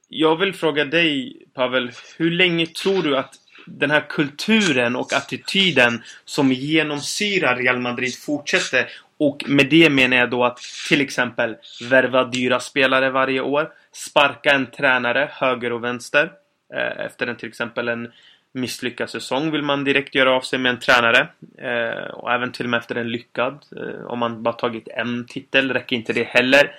jag 0.09 0.37
vill 0.37 0.55
fråga 0.55 0.85
dig 0.85 1.37
Pavel, 1.55 1.93
hur 2.17 2.31
länge 2.31 2.67
tror 2.67 3.03
du 3.03 3.17
att 3.17 3.35
den 3.67 3.91
här 3.91 4.05
kulturen 4.09 4.97
och 4.97 5.13
attityden 5.13 6.03
som 6.25 6.53
genomsyrar 6.53 7.57
Real 7.57 7.81
Madrid 7.81 8.19
fortsätter? 8.19 8.91
Och 9.17 9.45
med 9.47 9.69
det 9.71 9.91
menar 9.91 10.17
jag 10.17 10.31
då 10.31 10.45
att 10.45 10.59
till 10.89 11.01
exempel 11.01 11.57
värva 11.91 12.25
dyra 12.25 12.61
spelare 12.61 13.11
varje 13.11 13.41
år, 13.41 13.73
sparka 13.93 14.51
en 14.51 14.67
tränare 14.67 15.29
höger 15.33 15.73
och 15.73 15.85
vänster. 15.85 16.33
Eh, 16.75 17.07
efter 17.07 17.27
en 17.27 17.37
till 17.37 17.49
exempel 17.49 17.89
en 17.89 18.13
misslyckad 18.53 19.11
säsong 19.11 19.51
vill 19.51 19.63
man 19.63 19.85
direkt 19.85 20.15
göra 20.15 20.37
av 20.37 20.41
sig 20.41 20.59
med 20.59 20.71
en 20.71 20.79
tränare. 20.79 21.29
Eh, 21.59 22.11
och 22.11 22.33
även 22.33 22.53
till 22.53 22.67
och 22.67 22.71
med 22.71 22.79
efter 22.79 22.95
en 22.95 23.11
lyckad. 23.11 23.65
Eh, 23.77 24.07
om 24.07 24.19
man 24.19 24.43
bara 24.43 24.55
tagit 24.55 24.89
en 24.89 25.27
titel 25.27 25.73
räcker 25.73 25.97
inte 25.97 26.13
det 26.13 26.25
heller. 26.25 26.75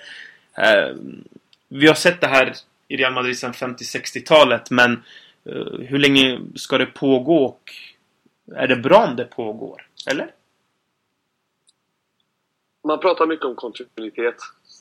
Eh, 0.58 0.96
vi 1.68 1.86
har 1.86 1.94
sett 1.94 2.20
det 2.20 2.26
här 2.26 2.52
i 2.88 2.96
Real 2.96 3.12
Madrid 3.12 3.38
sedan 3.38 3.52
50-60-talet 3.52 4.70
men 4.70 4.92
eh, 5.44 5.80
hur 5.80 5.98
länge 5.98 6.38
ska 6.54 6.78
det 6.78 6.86
pågå 6.86 7.44
och 7.44 7.72
är 8.56 8.68
det 8.68 8.76
bra 8.76 9.06
om 9.06 9.16
det 9.16 9.24
pågår? 9.24 9.86
Eller? 10.10 10.26
Man 12.86 13.00
pratar 13.00 13.26
mycket 13.26 13.46
om 13.46 13.54
kontinuitet. 13.54 14.36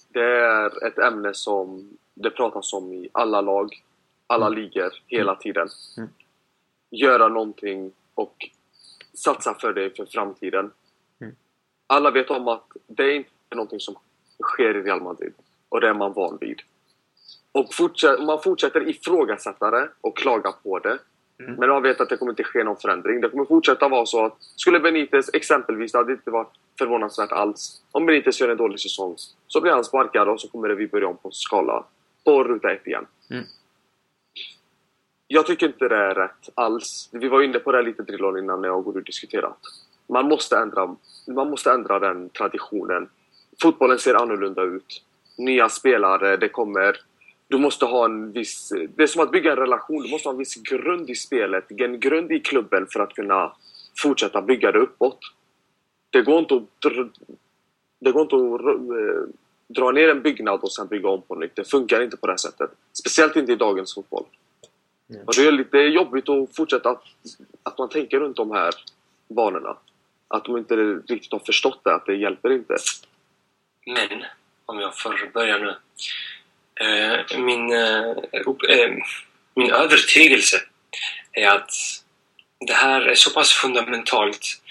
Det 0.10 0.24
är 0.24 0.88
ett 0.88 0.98
ämne 0.98 1.34
som 1.34 1.98
det 2.13 2.30
pratas 2.30 2.74
om 2.74 2.94
i 2.94 3.10
alla 3.12 3.41
lag, 3.41 3.84
alla 4.28 4.48
mm. 4.48 4.60
ligor, 4.60 4.94
hela 5.08 5.32
mm. 5.32 5.41
tiden. 5.41 5.68
Mm. 5.98 6.10
Göra 6.91 7.28
någonting 7.28 7.91
och 8.13 8.50
satsa 9.13 9.54
för 9.54 9.74
det 9.74 9.98
för 9.98 10.06
framtiden. 10.06 10.72
Mm. 11.22 11.36
Alla 11.88 12.12
vet 12.12 12.30
om 12.30 12.48
att 12.48 12.68
det 12.88 13.04
är 13.04 13.15
inte 13.15 13.56
någonting 13.56 13.80
som 13.80 13.96
sker 14.44 14.78
i 14.78 14.82
Real 14.82 15.02
Madrid. 15.02 15.34
Och 15.70 15.82
det 15.82 15.89
är 15.89 15.94
man 15.94 16.13
van 16.13 16.38
vid. 16.41 16.62
Och 17.52 17.74
fortsätt, 17.74 18.24
man 18.24 18.41
fortsätter 18.41 18.89
ifrågasätta 18.89 19.72
det 19.72 19.89
och 20.02 20.18
klaga 20.18 20.52
på 20.52 20.80
det. 20.80 21.00
Mm. 21.39 21.56
Men 21.56 21.69
man 21.69 21.84
vet 21.84 22.02
att 22.02 22.10
det 22.10 22.17
kommer 22.17 22.32
inte 22.32 22.43
ske 22.43 22.63
någon 22.63 22.78
förändring. 22.78 23.21
Det 23.21 23.30
kommer 23.30 23.45
fortsätta 23.45 23.88
vara 23.88 24.06
så 24.06 24.26
att 24.26 24.38
skulle 24.39 24.80
Benitez 24.80 25.30
exempelvis, 25.34 25.91
det 25.91 25.98
hade 25.98 26.12
inte 26.12 26.32
varit 26.32 26.54
förvånansvärt 26.78 27.32
alls. 27.32 27.82
Om 27.91 28.06
Benitez 28.06 28.41
gör 28.41 28.50
en 28.50 28.58
dålig 28.58 28.80
säsong 28.80 29.15
så 29.48 29.62
blir 29.62 29.71
han 29.71 29.84
sparkad 29.84 30.30
och 30.30 30.41
så 30.41 30.48
kommer 30.48 30.69
vi 30.69 30.88
börja 30.88 31.08
om 31.08 31.17
på 31.17 31.32
skala 31.32 31.86
på 32.26 32.43
ruta 32.43 32.71
ett 32.71 32.88
igen. 32.88 33.06
Mm. 33.30 33.43
Jag 35.28 35.45
tycker 35.45 35.67
inte 35.67 35.88
det 35.88 35.95
är 35.95 36.15
rätt 36.15 36.50
alls. 36.56 37.10
Vi 37.12 37.28
var 37.28 37.41
inne 37.41 37.60
på 37.60 37.71
det 37.71 37.82
lite 37.82 38.04
Drillon 38.04 38.38
innan 38.38 38.62
när 38.62 38.67
jag 38.67 38.88
och 38.88 38.93
du 38.93 39.02
diskuterat. 39.02 39.58
Man 40.08 40.28
måste, 40.28 40.58
ändra, 40.58 40.95
man 41.28 41.50
måste 41.50 41.71
ändra 41.71 42.00
den 42.00 42.30
traditionen. 42.30 43.10
Fotbollen 43.62 44.00
ser 44.00 44.15
annorlunda 44.15 44.63
ut. 44.63 45.04
Nya 45.38 45.69
spelare, 45.69 46.38
det 46.38 46.50
kommer... 46.50 46.98
Du 47.47 47.58
måste 47.58 47.86
ha 47.86 48.05
en 48.05 48.31
viss... 48.31 48.73
Det 48.95 49.03
är 49.03 49.08
som 49.08 49.21
att 49.21 49.31
bygga 49.31 49.51
en 49.51 49.58
relation. 49.58 50.03
Du 50.03 50.10
måste 50.10 50.27
ha 50.27 50.34
en 50.34 50.39
viss 50.39 50.55
grund 50.55 51.10
i 51.10 51.15
spelet, 51.15 51.71
en 51.71 51.99
grund 51.99 52.31
i 52.31 52.39
klubben 52.39 52.88
för 52.93 52.99
att 52.99 53.13
kunna 53.13 53.53
fortsätta 53.97 54.41
bygga 54.41 54.71
det 54.71 54.79
uppåt. 54.79 55.19
Det 56.10 56.21
går 56.21 56.39
inte 56.39 56.55
att... 56.55 57.12
Det 57.99 58.12
går 58.12 58.21
inte 58.21 58.36
att 58.36 59.45
dra 59.67 59.91
ner 59.91 60.10
en 60.10 60.21
byggnad 60.21 60.60
och 60.60 60.71
sen 60.71 60.88
bygga 60.88 61.10
om 61.10 61.21
på 61.21 61.36
nytt. 61.36 61.55
Det 61.55 61.69
funkar 61.69 62.01
inte 62.01 62.17
på 62.17 62.27
det 62.27 62.38
sättet. 62.38 62.69
Speciellt 62.93 63.36
inte 63.36 63.51
i 63.51 63.55
dagens 63.55 63.93
fotboll. 63.93 64.25
Mm. 65.10 65.21
Och 65.25 65.34
det, 65.36 65.47
är 65.47 65.51
lite, 65.51 65.77
det 65.77 65.84
är 65.84 65.88
jobbigt 65.88 66.29
att 66.29 66.55
fortsätta 66.55 66.89
att, 66.89 67.03
att 67.63 67.77
man 67.77 67.89
tänker 67.89 68.19
runt 68.19 68.38
de 68.38 68.51
här 68.51 68.73
banorna. 69.27 69.77
Att 70.27 70.45
de 70.45 70.58
inte 70.58 70.75
riktigt 70.75 71.31
har 71.31 71.39
förstått 71.39 71.79
det, 71.84 71.95
att 71.95 72.05
det 72.05 72.15
hjälper 72.15 72.51
inte. 72.51 72.75
Men, 73.86 74.23
om 74.65 74.79
jag 74.79 74.99
får 74.99 75.31
börja 75.34 75.58
nu. 75.58 75.75
Eh, 76.80 77.38
min, 77.38 77.74
eh, 77.74 78.10
eh, 78.70 78.92
min 79.56 79.72
övertygelse 79.72 80.62
är 81.32 81.48
att 81.48 81.72
det 82.68 82.74
här 82.74 83.02
är 83.02 83.16
så 83.16 83.30
pass 83.30 83.54
fundamentalt, 83.54 84.62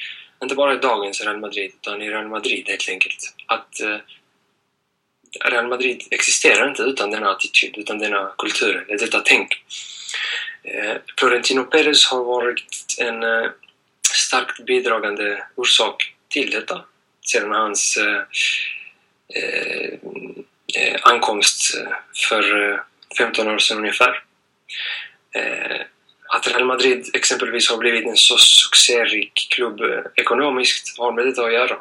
inte 0.42 0.54
bara 0.54 0.74
i 0.74 0.78
dagens 0.78 1.20
Real 1.20 1.40
Madrid, 1.40 1.72
utan 1.74 2.02
i 2.02 2.10
Real 2.10 2.28
Madrid 2.28 2.68
helt 2.68 2.88
enkelt. 2.88 3.34
Att 3.46 3.80
Real 5.44 5.68
Madrid 5.68 6.02
existerar 6.10 6.68
inte 6.68 6.82
utan 6.82 7.10
denna 7.10 7.30
attityd, 7.30 7.78
utan 7.78 7.98
denna 7.98 8.34
kultur, 8.38 8.86
detta 8.88 9.20
tänk. 9.20 9.64
Florentino 11.18 11.64
Perez 11.64 12.06
har 12.06 12.24
varit 12.24 12.96
en 13.00 13.50
starkt 14.14 14.66
bidragande 14.66 15.44
orsak 15.54 16.14
till 16.28 16.50
detta 16.50 16.84
sedan 17.20 17.50
hans 17.50 17.96
eh 19.34 19.98
ankomst 21.02 21.74
för 22.28 22.82
15 23.18 23.48
år 23.48 23.58
sedan 23.58 23.78
ungefär. 23.78 24.22
Eh, 25.34 25.80
att 26.28 26.48
Real 26.48 26.64
Madrid 26.64 27.10
exempelvis 27.14 27.70
har 27.70 27.78
blivit 27.78 28.06
en 28.06 28.16
så 28.16 28.36
succérik 28.38 29.48
klubb 29.50 29.80
ekonomiskt 30.16 30.98
har 30.98 31.12
med 31.12 31.26
detta 31.26 31.44
att 31.44 31.52
göra. 31.52 31.76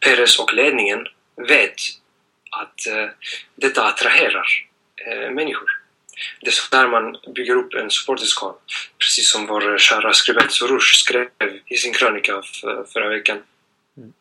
Perez 0.00 0.38
och 0.38 0.54
ledningen 0.54 1.06
vet 1.48 1.74
att 2.50 2.86
eh, 2.86 3.08
detta 3.54 3.84
attraherar 3.84 4.46
eh, 5.06 5.30
människor. 5.30 5.68
Det 6.40 6.46
är 6.46 6.52
så 6.52 6.76
där 6.76 6.88
man 6.88 7.16
bygger 7.34 7.56
upp 7.56 7.74
en 7.74 7.90
supporterskara. 7.90 8.54
Precis 8.98 9.30
som 9.30 9.46
vår 9.46 9.78
kära 9.78 10.12
skribent 10.12 10.52
Soroush 10.52 10.94
skrev 10.94 11.28
i 11.66 11.76
sin 11.76 11.92
krönika 11.92 12.42
för, 12.42 12.84
förra 12.92 13.08
veckan. 13.08 13.42
Mm. 13.96 14.12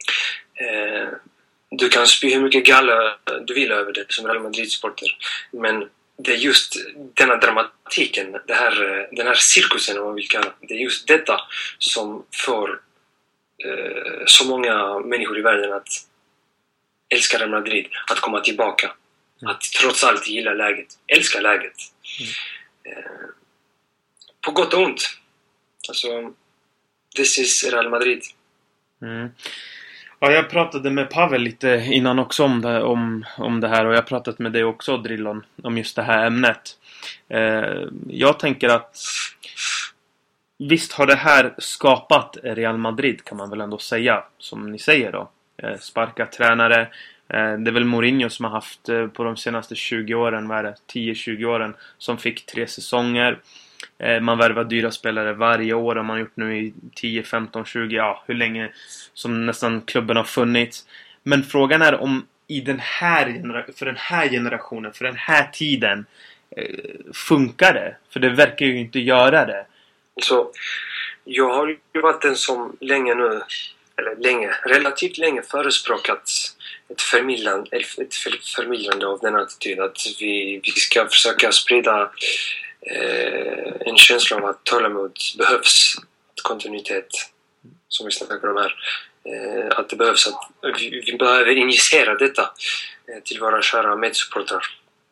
Eh, 1.76 1.78
du 1.78 1.90
kan 1.90 2.08
spy 2.08 2.34
hur 2.34 2.42
mycket 2.42 2.66
galla 2.66 3.18
du 3.46 3.54
vill 3.54 3.72
över 3.72 3.94
det 3.94 4.06
som 4.10 4.28
Real 4.28 4.44
Madrid-supporter. 4.44 5.18
Men 5.52 5.90
det 6.18 6.34
är 6.34 6.38
just 6.38 6.76
denna 7.14 7.36
dramatiken, 7.36 8.38
det 8.48 8.54
här, 8.54 9.08
den 9.12 9.28
här 9.28 9.36
cirkusen 9.36 9.98
om 9.98 10.06
man 10.06 10.16
vill 10.16 10.28
kalla 10.28 10.54
det. 10.62 10.74
är 10.74 10.80
just 10.80 11.08
detta 11.08 11.42
som 11.80 12.26
får 12.46 12.82
eh, 13.66 14.24
så 14.26 14.46
många 14.46 15.00
människor 15.00 15.40
i 15.40 15.42
världen 15.42 15.74
att 15.74 15.88
älskar 17.10 17.40
Real 17.40 17.52
Madrid, 17.52 17.88
att 18.08 18.20
komma 18.20 18.40
tillbaka. 18.40 18.92
Mm. 19.42 19.52
Att 19.52 19.62
trots 19.62 20.04
allt 20.04 20.28
gilla 20.28 20.54
läget, 20.54 20.88
älska 21.08 21.40
läget. 21.40 21.74
Mm. 22.20 22.98
Eh, 22.98 23.12
på 24.42 24.52
gott 24.52 24.74
och 24.74 24.84
ont. 24.84 25.10
Alltså, 25.88 26.34
this 27.16 27.40
is 27.40 27.64
Real 27.64 27.90
Madrid. 27.90 28.24
Mm. 29.02 29.30
Ja, 30.20 30.32
jag 30.32 30.50
pratade 30.50 30.92
med 30.92 31.10
Pavel 31.10 31.42
lite 31.42 31.88
innan 31.92 32.20
också 32.20 32.44
om 32.44 32.62
det, 32.62 32.84
om, 32.84 33.26
om 33.38 33.60
det 33.60 33.68
här 33.68 33.86
och 33.86 33.94
jag 33.94 33.98
har 33.98 34.04
pratat 34.04 34.40
med 34.40 34.52
dig 34.52 34.64
också 34.64 34.98
Drillon 34.98 35.46
om 35.64 35.78
just 35.78 35.96
det 35.96 36.04
här 36.04 36.28
ämnet. 36.28 36.78
Eh, 37.30 37.88
jag 38.08 38.40
tänker 38.40 38.70
att 38.70 38.96
Visst 40.58 40.94
har 40.94 41.08
det 41.08 41.16
här 41.16 41.56
skapat 41.58 42.38
Real 42.44 42.78
Madrid 42.78 43.24
kan 43.24 43.38
man 43.38 43.50
väl 43.50 43.62
ändå 43.62 43.78
säga, 43.78 44.24
som 44.38 44.72
ni 44.72 44.80
säger 44.80 45.12
då. 45.12 45.30
Eh, 45.58 45.78
sparka 45.78 46.26
tränare. 46.26 46.82
Eh, 47.30 47.54
det 47.58 47.70
är 47.70 47.72
väl 47.72 47.86
Mourinho 47.86 48.30
som 48.30 48.46
har 48.46 48.52
haft 48.52 48.90
eh, 48.90 49.08
på 49.08 49.24
de 49.24 49.38
senaste 49.38 49.76
20 49.76 50.14
åren, 50.16 50.48
vad 50.48 50.58
är 50.58 50.64
det? 50.64 50.76
10-20 50.94 51.46
åren, 51.46 51.76
som 51.98 52.18
fick 52.18 52.46
tre 52.46 52.68
säsonger. 52.68 53.40
Eh, 54.00 54.22
man 54.22 54.38
värvar 54.38 54.64
dyra 54.64 54.92
spelare 54.92 55.34
varje 55.34 55.74
år, 55.74 55.96
har 55.96 56.04
man 56.04 56.20
gjort 56.20 56.36
nu 56.36 56.58
i 56.58 56.74
10, 56.96 57.24
15, 57.24 57.66
20, 57.66 57.96
ja 57.96 58.24
hur 58.28 58.36
länge 58.36 58.72
som 59.14 59.46
nästan 59.46 59.82
klubben 59.82 60.18
har 60.18 60.24
funnits. 60.24 60.86
Men 61.24 61.44
frågan 61.44 61.82
är 61.82 62.02
om 62.02 62.28
i 62.48 62.62
den 62.62 62.80
här 62.80 63.66
för 63.76 63.86
den 63.86 63.98
här 63.98 64.30
generationen, 64.30 64.94
för 64.94 65.06
den 65.06 65.16
här 65.16 65.50
tiden 65.54 66.06
eh, 66.58 66.66
Funkar 67.14 67.74
det? 67.74 67.96
För 68.10 68.20
det 68.20 68.30
verkar 68.30 68.66
ju 68.66 68.80
inte 68.80 69.00
göra 69.00 69.46
det. 69.46 69.66
Så, 70.22 70.52
jag 71.24 71.54
har 71.54 71.68
ju 71.68 72.02
varit 72.02 72.22
den 72.22 72.36
som 72.36 72.78
länge 72.80 73.16
nu 73.16 73.42
eller 73.98 74.16
länge, 74.16 74.50
relativt 74.66 75.18
länge 75.18 75.42
förespråkat 75.42 76.30
ett 76.90 77.02
förmildrande, 77.02 77.78
ett 77.78 78.16
förmildrande 78.56 79.08
av 79.08 79.20
den 79.20 79.36
attityden. 79.36 79.86
att 79.86 79.98
vi, 80.20 80.62
vi 80.64 80.72
ska 80.72 81.06
försöka 81.06 81.52
sprida 81.52 82.12
en 83.80 83.98
känsla 83.98 84.38
av 84.38 84.46
att 84.46 84.64
tålamod 84.64 85.18
behövs, 85.38 85.96
att 86.34 86.44
kontinuitet, 86.44 87.08
som 87.88 88.06
vi 88.06 88.12
snackade 88.12 88.50
om 88.50 88.58
här, 88.58 88.76
eh, 89.24 89.80
att 89.80 89.90
det 89.90 89.96
behövs 89.96 90.28
att 90.28 90.80
vi, 90.82 91.16
behöver 91.20 91.56
injicera 91.56 92.16
detta 92.16 92.52
eh, 93.08 93.24
till 93.24 93.40
våra 93.40 93.62
kära 93.62 93.96
medsupportrar. 93.96 94.66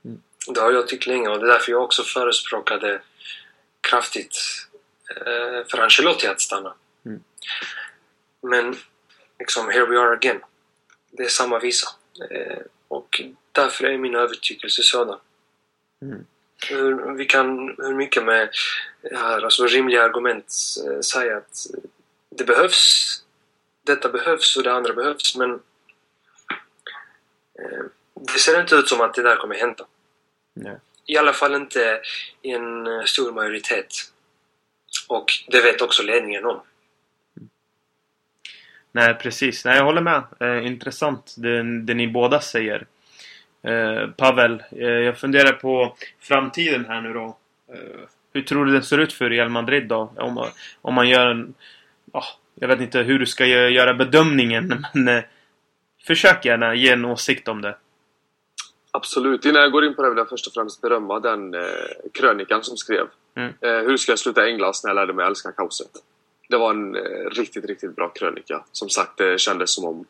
Mm. 0.06 0.22
Det 0.48 0.62
har 0.62 0.72
jag 0.72 0.88
tyckt 0.88 1.08
länge 1.08 1.30
och 1.30 1.40
det 1.40 1.46
är 1.46 1.54
därför 1.54 1.72
jag 1.72 1.84
också 1.84 2.04
förespråkade 2.04 3.02
kraftigt 3.82 4.38
eh, 5.10 5.68
för 5.68 5.78
Ancelotti 5.78 6.28
att 6.28 6.42
stanna. 6.42 6.74
Mm. 7.06 7.24
Men 8.42 8.76
liksom, 9.40 9.70
here 9.70 9.86
we 9.86 10.00
are 10.00 10.14
again. 10.14 10.40
Det 11.12 11.24
är 11.24 11.30
samma 11.30 11.60
visa. 11.60 11.88
Eh, 12.30 12.58
och 12.88 13.22
därför 13.52 13.84
är 13.84 13.98
min 13.98 14.16
övertygelse 14.16 14.84
sådan. 14.84 15.20
Mm. 16.02 16.26
Hur, 16.70 17.18
vi 17.18 17.26
kan 17.26 17.76
hur 17.78 17.94
mycket 17.94 18.24
med 18.26 18.50
här, 19.12 19.42
alltså 19.42 19.66
rimliga 19.66 20.04
argument 20.04 20.54
eh, 20.88 21.00
säga 21.00 21.38
att 21.38 21.68
det 22.30 22.44
behövs. 22.44 23.20
Detta 23.86 24.10
behövs 24.10 24.58
och 24.58 24.64
det 24.64 24.74
andra 24.74 24.94
behövs 24.94 25.36
men 25.36 25.60
Eh, 27.60 27.86
det 28.34 28.40
ser 28.40 28.62
inte 28.62 28.76
ut 28.76 28.90
som 28.90 29.02
att 29.02 29.14
det 29.14 29.24
där 29.24 29.36
kommer 29.36 29.56
hända. 29.56 29.86
Nej. 30.54 30.78
I 31.06 31.18
alla 31.18 31.34
fall 31.34 31.56
inte 31.56 32.02
i 32.42 32.52
en 32.52 32.88
eh, 32.88 33.04
stor 33.04 33.32
majoritet. 33.32 33.88
Och 35.08 35.26
det 35.48 35.62
vet 35.62 35.82
också 35.82 36.04
ledningen 36.04 36.46
om. 36.46 36.62
Nej, 38.92 39.14
precis. 39.14 39.66
Nej, 39.66 39.78
jag 39.78 39.86
håller 39.86 40.02
med. 40.02 40.24
Eh, 40.40 40.66
intressant 40.66 41.36
det, 41.38 41.82
det 41.82 41.94
ni 41.94 42.08
båda 42.08 42.42
säger. 42.42 42.88
Eh, 43.64 44.10
Pavel, 44.18 44.64
eh, 44.72 44.88
jag 44.88 45.18
funderar 45.18 45.52
på 45.52 45.96
framtiden 46.20 46.86
här 46.86 47.02
nu 47.02 47.14
då. 47.14 47.38
Eh, 47.74 48.00
hur 48.34 48.42
tror 48.42 48.66
du 48.66 48.72
det 48.72 48.84
ser 48.84 48.98
ut 48.98 49.14
för 49.14 49.30
Real 49.30 49.50
Madrid 49.50 49.88
då? 49.88 50.14
Om, 50.18 50.48
om 50.82 50.94
man 50.94 51.10
gör 51.10 51.28
en... 51.28 51.54
Oh, 52.12 52.26
jag 52.56 52.68
vet 52.68 52.82
inte 52.82 53.00
hur 53.00 53.20
du 53.20 53.26
ska 53.26 53.44
gö- 53.44 53.70
göra 53.70 53.94
bedömningen, 53.94 54.86
men 54.94 55.24
försök 56.08 56.46
gärna 56.46 56.76
ge 56.76 56.90
en 56.90 57.06
åsikt 57.06 57.48
om 57.48 57.62
det. 57.62 57.78
Absolut. 58.92 59.46
Innan 59.46 59.62
jag 59.62 59.72
går 59.72 59.86
in 59.86 59.96
på 59.96 60.02
det 60.02 60.10
vill 60.10 60.18
jag 60.18 60.30
först 60.30 60.48
och 60.48 60.54
främst 60.54 60.82
berömma 60.82 61.20
den 61.20 61.54
eh, 61.54 61.62
krönikan 62.14 62.64
som 62.64 62.78
skrev. 62.78 63.08
Mm. 63.36 63.54
Hur 63.62 63.98
ska 63.98 64.12
jag 64.12 64.20
sluta 64.20 64.46
Englas 64.46 64.84
när 64.84 64.90
jag 64.90 64.96
lärde 64.96 65.14
mig 65.14 65.26
älska 65.26 65.52
kaoset? 65.52 65.92
Det 66.50 66.58
var 66.58 66.72
en 66.72 66.96
riktigt, 67.32 67.66
riktigt 67.66 67.96
bra 67.96 68.10
krönika. 68.10 68.64
Som 68.72 68.90
sagt, 68.90 69.18
det 69.18 69.40
kändes 69.40 69.76
som 69.76 69.86
om 69.86 70.06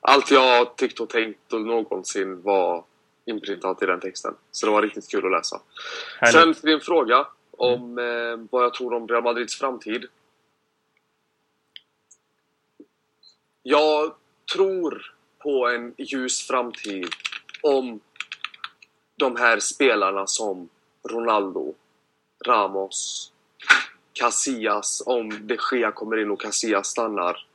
allt 0.00 0.30
jag 0.30 0.76
tyckt 0.76 1.00
och 1.00 1.08
tänkt 1.08 1.52
och 1.52 1.60
någonsin 1.60 2.42
var 2.42 2.84
inprintat 3.28 3.82
i 3.82 3.86
den 3.86 4.00
texten. 4.00 4.34
Så 4.50 4.66
det 4.66 4.72
var 4.72 4.82
riktigt 4.82 5.10
kul 5.10 5.24
att 5.26 5.32
läsa. 5.32 5.60
Härligt. 6.20 6.34
Sen 6.34 6.54
till 6.54 6.70
din 6.70 6.80
fråga 6.80 7.26
om 7.50 7.98
eh, 7.98 8.48
vad 8.50 8.64
jag 8.64 8.74
tror 8.74 8.94
om 8.94 9.08
Real 9.08 9.22
Madrids 9.22 9.58
framtid. 9.58 10.06
Jag 13.62 14.14
tror 14.54 15.14
på 15.38 15.68
en 15.68 15.94
ljus 15.98 16.46
framtid 16.46 17.06
om 17.62 18.00
de 19.16 19.36
här 19.36 19.60
spelarna 19.60 20.26
som 20.26 20.68
Ronaldo, 21.08 21.74
Ramos, 22.46 23.32
Casillas, 24.12 25.02
om 25.06 25.46
de 25.46 25.58
Gea 25.72 25.92
kommer 25.92 26.16
in 26.16 26.30
och 26.30 26.40
Casillas 26.40 26.86
stannar. 26.86 27.46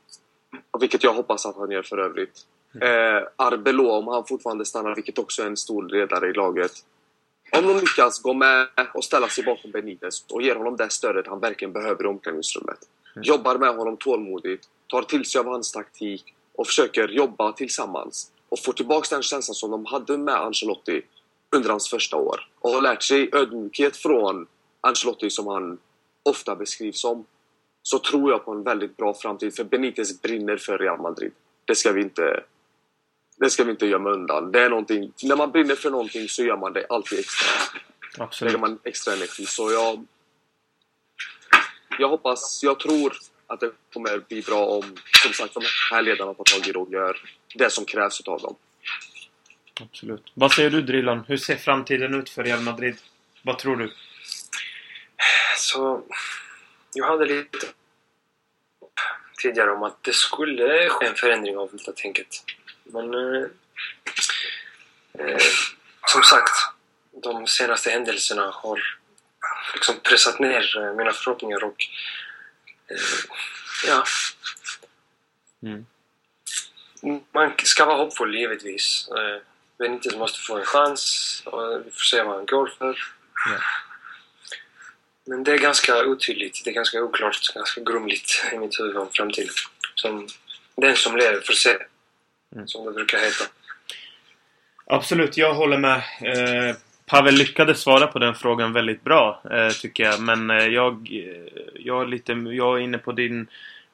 Vilket 0.80 1.04
jag 1.04 1.14
hoppas 1.14 1.46
att 1.46 1.56
han 1.56 1.70
gör 1.70 1.82
för 1.82 1.98
övrigt. 1.98 2.46
Eh, 2.80 3.22
Arbeloa, 3.36 3.92
om 3.92 4.08
han 4.08 4.26
fortfarande 4.26 4.64
stannar, 4.64 4.94
vilket 4.94 5.18
också 5.18 5.42
är 5.42 5.46
en 5.46 5.56
stor 5.56 5.88
ledare 5.88 6.28
i 6.28 6.32
laget. 6.32 6.72
Om 7.52 7.66
de 7.66 7.78
lyckas 7.78 8.22
gå 8.22 8.34
med 8.34 8.66
och 8.94 9.04
ställa 9.04 9.28
sig 9.28 9.44
bakom 9.44 9.70
Benitez 9.70 10.24
och 10.30 10.42
ger 10.42 10.54
honom 10.54 10.76
det 10.76 10.90
stödet 10.90 11.26
han 11.26 11.40
verkligen 11.40 11.72
behöver 11.72 12.04
i 12.04 12.06
omklädningsrummet. 12.06 12.78
Jobbar 13.22 13.58
med 13.58 13.76
honom 13.76 13.96
tålmodigt, 13.96 14.68
tar 14.86 15.02
till 15.02 15.24
sig 15.24 15.38
av 15.38 15.46
hans 15.46 15.72
taktik 15.72 16.34
och 16.54 16.66
försöker 16.66 17.08
jobba 17.08 17.52
tillsammans. 17.52 18.30
Och 18.48 18.58
får 18.58 18.72
tillbaka 18.72 19.14
den 19.14 19.22
känslan 19.22 19.54
som 19.54 19.70
de 19.70 19.84
hade 19.84 20.18
med 20.18 20.34
Ancelotti 20.34 21.02
under 21.56 21.70
hans 21.70 21.90
första 21.90 22.16
år. 22.16 22.48
Och 22.60 22.70
har 22.70 22.82
lärt 22.82 23.02
sig 23.02 23.30
ödmjukhet 23.32 23.96
från 23.96 24.46
Ancelotti 24.80 25.30
som 25.30 25.46
han 25.46 25.78
ofta 26.22 26.56
beskrivs 26.56 27.00
som. 27.00 27.26
Så 27.82 27.98
tror 27.98 28.30
jag 28.30 28.44
på 28.44 28.52
en 28.52 28.62
väldigt 28.62 28.96
bra 28.96 29.14
framtid. 29.14 29.56
För 29.56 29.64
Benitez 29.64 30.22
brinner 30.22 30.56
för 30.56 30.78
Real 30.78 31.00
Madrid. 31.00 31.32
Det 31.64 31.74
ska 31.74 31.92
vi 31.92 32.02
inte 32.02 32.42
det 33.36 33.50
ska 33.50 33.64
vi 33.64 33.70
inte 33.70 33.86
gömma 33.86 34.10
undan. 34.10 34.52
Det 34.52 34.60
är 34.60 34.70
någonting, 34.70 35.12
när 35.22 35.36
man 35.36 35.50
brinner 35.50 35.74
för 35.74 35.90
någonting 35.90 36.28
så 36.28 36.42
gör 36.42 36.56
man 36.56 36.72
det 36.72 36.86
alltid 36.88 37.18
extra. 37.18 37.48
Lägger 38.12 38.24
Absolut. 38.24 38.60
man 38.60 38.78
extra 38.84 39.12
energi. 39.12 39.46
Så 39.46 39.72
jag... 39.72 40.06
Jag 41.98 42.08
hoppas, 42.08 42.60
jag 42.62 42.80
tror 42.80 43.16
att 43.46 43.60
det 43.60 43.70
kommer 43.92 44.18
bli 44.18 44.42
bra 44.42 44.66
om, 44.66 44.96
som 45.22 45.32
sagt, 45.32 45.54
de 45.54 45.62
här 45.90 46.02
ledarna 46.02 46.34
tar 46.34 46.44
tag 46.44 46.68
i 46.68 46.72
det 46.72 46.78
och 46.78 46.92
gör 46.92 47.16
det 47.54 47.70
som 47.70 47.84
krävs 47.84 48.20
utav 48.20 48.40
dem. 48.40 48.56
Absolut. 49.80 50.32
Vad 50.34 50.52
säger 50.52 50.70
du 50.70 50.82
Drilon? 50.82 51.24
Hur 51.28 51.36
ser 51.36 51.56
framtiden 51.56 52.14
ut 52.14 52.30
för 52.30 52.44
Real 52.44 52.60
Madrid? 52.60 52.96
Vad 53.42 53.58
tror 53.58 53.76
du? 53.76 53.92
Så 55.56 56.02
jag 56.94 57.06
hade 57.06 57.26
lite 57.26 57.58
tidigare 59.42 59.70
om 59.70 59.82
att 59.82 60.02
det 60.02 60.12
skulle 60.12 60.88
ske 60.88 61.06
en 61.06 61.14
förändring 61.14 61.56
av 61.56 61.70
detta 61.72 61.92
tänket. 61.92 62.44
Men 62.94 63.14
eh, 63.14 63.46
som 66.06 66.22
sagt, 66.22 66.52
de 67.22 67.46
senaste 67.46 67.90
händelserna 67.90 68.50
har 68.50 68.80
liksom 69.74 69.94
pressat 70.02 70.38
ner 70.38 70.76
eh, 70.78 70.94
mina 70.94 71.12
förhoppningar 71.12 71.64
och 71.64 71.86
eh, 72.90 73.30
ja, 73.86 74.04
Mm. 75.62 77.20
man 77.32 77.52
ska 77.64 77.84
vara 77.84 77.96
hoppfull 77.96 78.34
givetvis. 78.34 79.08
Eh, 79.08 79.42
Benitez 79.78 80.14
måste 80.16 80.38
få 80.40 80.58
en 80.58 80.64
chans 80.66 81.42
och 81.46 81.86
vi 81.86 81.90
får 81.90 82.00
se 82.00 82.22
vad 82.22 82.36
han 82.36 82.46
går 82.46 82.66
för. 82.78 82.98
Ja. 83.50 83.58
Men 85.24 85.44
det 85.44 85.52
är 85.52 85.58
ganska 85.58 86.04
otydligt, 86.04 86.64
det 86.64 86.70
är 86.70 86.74
ganska 86.74 87.02
oklart, 87.02 87.54
ganska 87.54 87.80
grumligt 87.80 88.44
i 88.52 88.58
mitt 88.58 88.80
huvud 88.80 88.96
om 88.96 89.10
framtiden. 89.12 89.54
Som 89.94 90.28
den 90.76 90.96
som 90.96 91.16
lever 91.16 91.40
får 91.40 91.54
se, 91.54 91.78
Mm. 92.54 92.68
som 92.68 92.84
det 92.84 92.92
brukar 92.92 93.18
heta. 93.18 93.44
Absolut, 94.86 95.36
jag 95.36 95.54
håller 95.54 95.78
med. 95.78 95.96
Eh, 96.20 96.76
Pavel 97.06 97.34
lyckades 97.34 97.80
svara 97.80 98.06
på 98.06 98.18
den 98.18 98.34
frågan 98.34 98.72
väldigt 98.72 99.04
bra, 99.04 99.40
eh, 99.50 99.68
tycker 99.68 100.04
jag. 100.04 100.20
Men 100.20 100.50
eh, 100.50 100.66
jag, 100.66 100.92
eh, 100.92 101.62
jag, 101.74 102.02
är 102.02 102.06
lite, 102.06 102.32
jag 102.32 102.78
är 102.78 102.82
inne 102.82 102.98
på 102.98 103.12
din, 103.12 103.46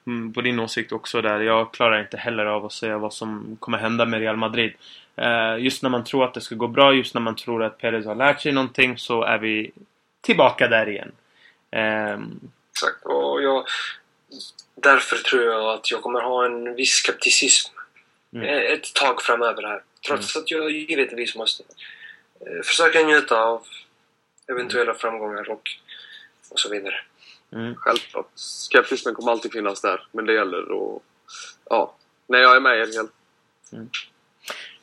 mm, 0.07 0.33
på 0.33 0.41
din 0.41 0.61
åsikt 0.61 0.93
också 0.93 1.23
där. 1.23 1.41
Jag 1.41 1.73
klarar 1.73 2.01
inte 2.01 2.17
heller 2.17 2.47
av 2.47 2.65
att 2.67 2.73
säga 2.73 2.99
vad 2.99 3.13
som 3.13 3.57
kommer 3.61 3.79
hända 3.79 4.07
med 4.07 4.21
Real 4.21 4.37
Madrid. 4.37 4.73
Eh, 5.17 5.57
just 5.59 5.83
när 5.83 5.91
man 5.91 6.05
tror 6.05 6.25
att 6.25 6.35
det 6.35 6.41
ska 6.41 6.55
gå 6.55 6.67
bra, 6.67 6.93
just 6.93 7.15
när 7.15 7.21
man 7.21 7.37
tror 7.37 7.63
att 7.63 7.79
Perez 7.79 8.07
har 8.07 8.15
lärt 8.15 8.41
sig 8.41 8.53
någonting 8.53 8.99
så 8.99 9.23
är 9.23 9.39
vi 9.39 9.71
tillbaka 10.21 10.69
där 10.69 10.89
igen. 10.89 11.13
Ehm, 11.71 12.41
Exakt. 12.73 13.05
Och 13.05 13.43
jag, 13.43 13.65
därför 14.75 15.17
tror 15.17 15.43
jag 15.43 15.75
att 15.75 15.91
jag 15.91 16.03
kommer 16.03 16.21
ha 16.21 16.47
en 16.47 16.75
viss 16.75 16.95
skepticism 16.95 17.80
Mm. 18.35 18.47
eh, 18.47 18.73
ett 18.73 18.95
tag 18.95 19.23
framöver 19.23 19.63
här. 19.63 19.83
Trots 20.07 20.37
att 20.37 20.51
jag 20.51 20.71
givetvis 20.71 21.37
måste 21.37 21.63
eh, 22.47 22.63
försöka 22.65 23.01
njuta 23.01 23.43
av 23.43 23.63
eventuella 24.49 24.95
framgångar 24.95 25.51
och, 25.51 25.71
och 26.51 26.61
så 26.61 26.71
vidare. 26.71 26.95
mm. 27.53 27.75
Självklart. 27.77 28.31
Skeptismen 28.71 29.15
kommer 29.15 29.33
alltid 29.33 29.53
finnas 29.53 29.81
där, 29.81 30.07
men 30.13 30.27
det 30.27 30.33
gäller 30.33 30.59
att... 30.59 31.03
Ja. 31.71 31.95
Nej, 32.27 32.41
jag 32.41 32.57
är 32.57 32.61
med 32.61 32.79
er 32.79 32.93
helt. 32.95 33.13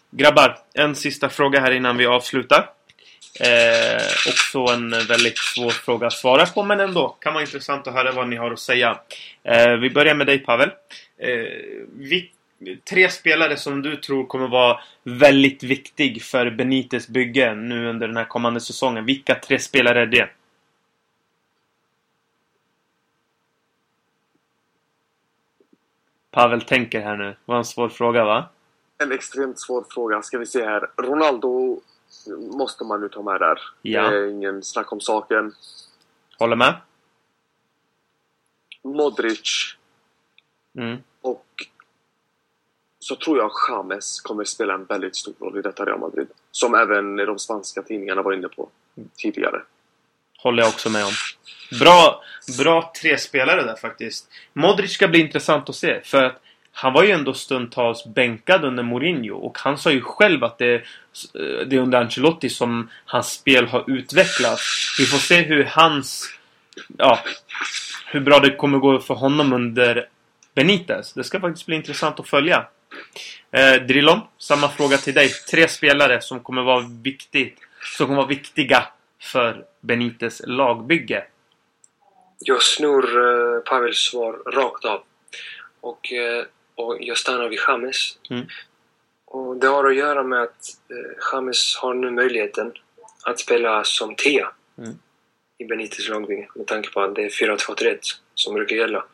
Grabbar, 0.09 0.57
en 0.73 0.95
sista 0.95 1.29
fråga 1.29 1.59
här 1.59 1.71
innan 1.71 1.97
vi 1.97 2.05
avslutar. 2.05 2.69
Eh, 3.39 4.03
också 4.27 4.73
en 4.73 4.89
väldigt 4.89 5.37
svår 5.37 5.69
fråga 5.69 6.07
att 6.07 6.13
svara 6.13 6.45
på, 6.45 6.63
men 6.63 6.79
ändå 6.79 7.09
kan 7.09 7.33
vara 7.33 7.43
intressant 7.43 7.87
att 7.87 7.93
höra 7.93 8.11
vad 8.11 8.27
ni 8.27 8.35
har 8.35 8.51
att 8.51 8.59
säga. 8.59 8.99
Eh, 9.43 9.71
vi 9.71 9.89
börjar 9.89 10.15
med 10.15 10.27
dig 10.27 10.39
Pavel. 10.39 10.69
Eh, 11.17 11.29
vi, 11.97 12.31
tre 12.83 13.09
spelare 13.09 13.57
som 13.57 13.81
du 13.81 13.95
tror 13.95 14.25
kommer 14.25 14.47
vara 14.47 14.79
väldigt 15.03 15.63
viktig 15.63 16.23
för 16.23 16.49
Benites 16.49 17.07
bygge 17.07 17.55
nu 17.55 17.89
under 17.89 18.07
den 18.07 18.17
här 18.17 18.25
kommande 18.25 18.59
säsongen. 18.61 19.05
Vilka 19.05 19.35
tre 19.35 19.59
spelare 19.59 20.01
är 20.01 20.05
det? 20.05 20.29
Pavel 26.31 26.61
tänker 26.61 27.01
här 27.01 27.17
nu. 27.17 27.23
Det 27.29 27.37
var 27.45 27.57
en 27.57 27.65
svår 27.65 27.89
fråga 27.89 28.25
va? 28.25 28.49
En 28.97 29.11
extremt 29.11 29.59
svår 29.59 29.85
fråga. 29.89 30.21
Ska 30.21 30.37
vi 30.37 30.45
se 30.45 30.65
här. 30.65 30.89
Ronaldo 30.97 31.81
måste 32.57 32.83
man 32.83 33.01
nu 33.01 33.09
ta 33.09 33.21
med 33.21 33.39
där. 33.39 33.59
Ja. 33.81 34.09
Det 34.09 34.17
är 34.17 34.29
ingen 34.29 34.63
snack 34.63 34.91
om 34.91 35.01
saken. 35.01 35.53
Håller 36.39 36.55
med? 36.55 36.75
Modric 38.83 39.73
Mm. 40.77 40.97
och 41.21 41.45
så 43.07 43.15
tror 43.15 43.37
jag 43.37 43.51
James 43.69 44.21
kommer 44.21 44.43
spela 44.43 44.73
en 44.73 44.85
väldigt 44.85 45.15
stor 45.15 45.33
roll 45.39 45.57
i 45.57 45.61
detta 45.61 45.85
Real 45.85 45.99
Madrid. 45.99 46.27
Som 46.51 46.75
även 46.75 47.15
de 47.15 47.39
spanska 47.39 47.81
tidningarna 47.81 48.21
var 48.21 48.33
inne 48.33 48.47
på 48.47 48.69
tidigare. 49.17 49.61
Håller 50.37 50.63
jag 50.63 50.69
också 50.69 50.89
med 50.89 51.05
om. 51.05 51.11
Bra, 51.79 52.23
bra 52.57 52.91
tre 53.01 53.17
spelare 53.17 53.63
där 53.63 53.75
faktiskt. 53.75 54.29
Modric 54.53 54.91
ska 54.91 55.07
bli 55.07 55.19
intressant 55.19 55.69
att 55.69 55.75
se. 55.75 56.01
För 56.03 56.23
att 56.23 56.41
han 56.71 56.93
var 56.93 57.03
ju 57.03 57.11
ändå 57.11 57.33
stundtals 57.33 58.05
bänkad 58.05 58.65
under 58.65 58.83
Mourinho. 58.83 59.35
Och 59.35 59.57
han 59.59 59.77
sa 59.77 59.91
ju 59.91 60.01
själv 60.01 60.43
att 60.43 60.57
det, 60.57 60.75
eh, 60.75 60.81
det 61.67 61.75
är 61.75 61.79
under 61.79 62.01
Ancelotti 62.01 62.49
som 62.49 62.89
hans 63.05 63.31
spel 63.31 63.67
har 63.67 63.83
utvecklats. 63.87 64.95
Vi 64.99 65.05
får 65.05 65.17
se 65.17 65.41
hur 65.41 65.63
hans... 65.63 66.33
Ja, 66.97 67.19
hur 68.05 68.19
bra 68.19 68.39
det 68.39 68.55
kommer 68.55 68.77
gå 68.77 68.99
för 68.99 69.13
honom 69.13 69.53
under 69.53 70.09
Benitez. 70.55 71.13
Det 71.13 71.23
ska 71.23 71.39
faktiskt 71.39 71.65
bli 71.65 71.75
intressant 71.75 72.19
att 72.19 72.29
följa. 72.29 72.67
Eh, 73.51 73.81
Drillon, 73.81 74.19
samma 74.37 74.69
fråga 74.69 74.97
till 74.97 75.13
dig. 75.13 75.29
Tre 75.29 75.67
spelare 75.67 76.21
som 76.21 76.39
kommer 76.39 76.63
vara 76.63 76.85
viktigt, 77.03 77.59
som 77.97 78.07
kommer 78.07 78.17
vara 78.17 78.27
viktiga 78.27 78.87
för 79.21 79.65
Benites 79.81 80.41
lagbygge. 80.45 81.23
Jag 82.39 82.63
snor 82.63 83.17
uh, 83.17 83.59
Pavels 83.59 83.97
svar 83.97 84.33
rakt 84.33 84.85
av. 84.85 85.03
Och, 85.81 86.13
eh, 86.13 86.45
och 86.75 86.97
jag 86.99 87.17
stannar 87.17 87.49
vid 87.49 87.59
James. 87.67 88.17
Mm. 88.29 88.45
Och 89.25 89.57
det 89.57 89.67
har 89.67 89.85
att 89.85 89.95
göra 89.95 90.23
med 90.23 90.41
att 90.41 90.77
eh, 90.89 91.31
James 91.31 91.77
har 91.77 91.93
nu 91.93 92.11
möjligheten 92.11 92.73
att 93.23 93.39
spela 93.39 93.83
som 93.83 94.15
tia 94.15 94.51
Mm. 94.77 94.99
i 95.57 95.65
Benites 95.65 96.09
lagbygge 96.09 96.47
med 96.55 96.67
tanke 96.67 96.89
på 96.89 97.01
att 97.01 97.15
det 97.15 97.25
är 97.25 97.29
4-2-3 97.29 97.97
som 98.35 98.53
brukar 98.53 98.75
gälla. 98.75 99.05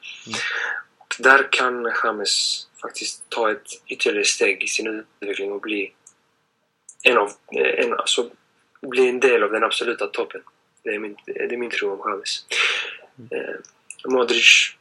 Och 0.98 1.16
där 1.20 1.48
kan 1.52 1.92
James 2.04 2.68
faktiskt 2.84 3.30
ta 3.30 3.52
ett 3.52 3.68
ytterligare 3.88 4.26
steg 4.26 4.64
i 4.64 4.68
sin 4.68 4.88
utveckling 5.22 5.52
och 5.52 5.62
bli 5.62 5.94
en, 7.04 7.18
av, 7.18 7.32
eh, 7.56 7.86
en, 7.86 7.94
alltså, 7.94 8.30
bli 8.82 9.10
en 9.10 9.20
del 9.20 9.44
av 9.44 9.52
den 9.52 9.64
absoluta 9.64 10.08
toppen. 10.08 10.42
Det 10.84 10.90
är 10.90 11.00
min, 11.00 11.18
det 11.26 11.54
är 11.54 11.58
min 11.58 11.70
tro 11.70 11.92
om 11.92 12.12
James. 12.12 12.46
Eh, 13.32 13.56
Modric 14.12 14.76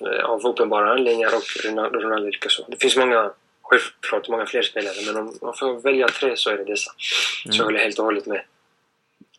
eh, 0.00 0.24
av 0.24 0.46
uppenbara 0.46 0.92
anledningar 0.92 1.34
och 1.34 1.64
Ronaldo 1.64 2.26
likaså. 2.26 2.66
Det 2.68 2.76
finns 2.80 2.96
många, 2.96 3.30
självklart 3.62 4.28
många 4.28 4.46
fler 4.46 4.62
spelare 4.62 4.94
men 5.06 5.16
om 5.16 5.38
man 5.42 5.54
får 5.54 5.80
välja 5.80 6.08
tre 6.08 6.36
så 6.36 6.50
är 6.50 6.56
det 6.56 6.64
dessa. 6.64 6.90
Så 7.50 7.58
jag 7.58 7.64
håller 7.64 7.80
helt 7.80 7.98
och 7.98 8.04
hållet 8.04 8.26
med. 8.26 8.42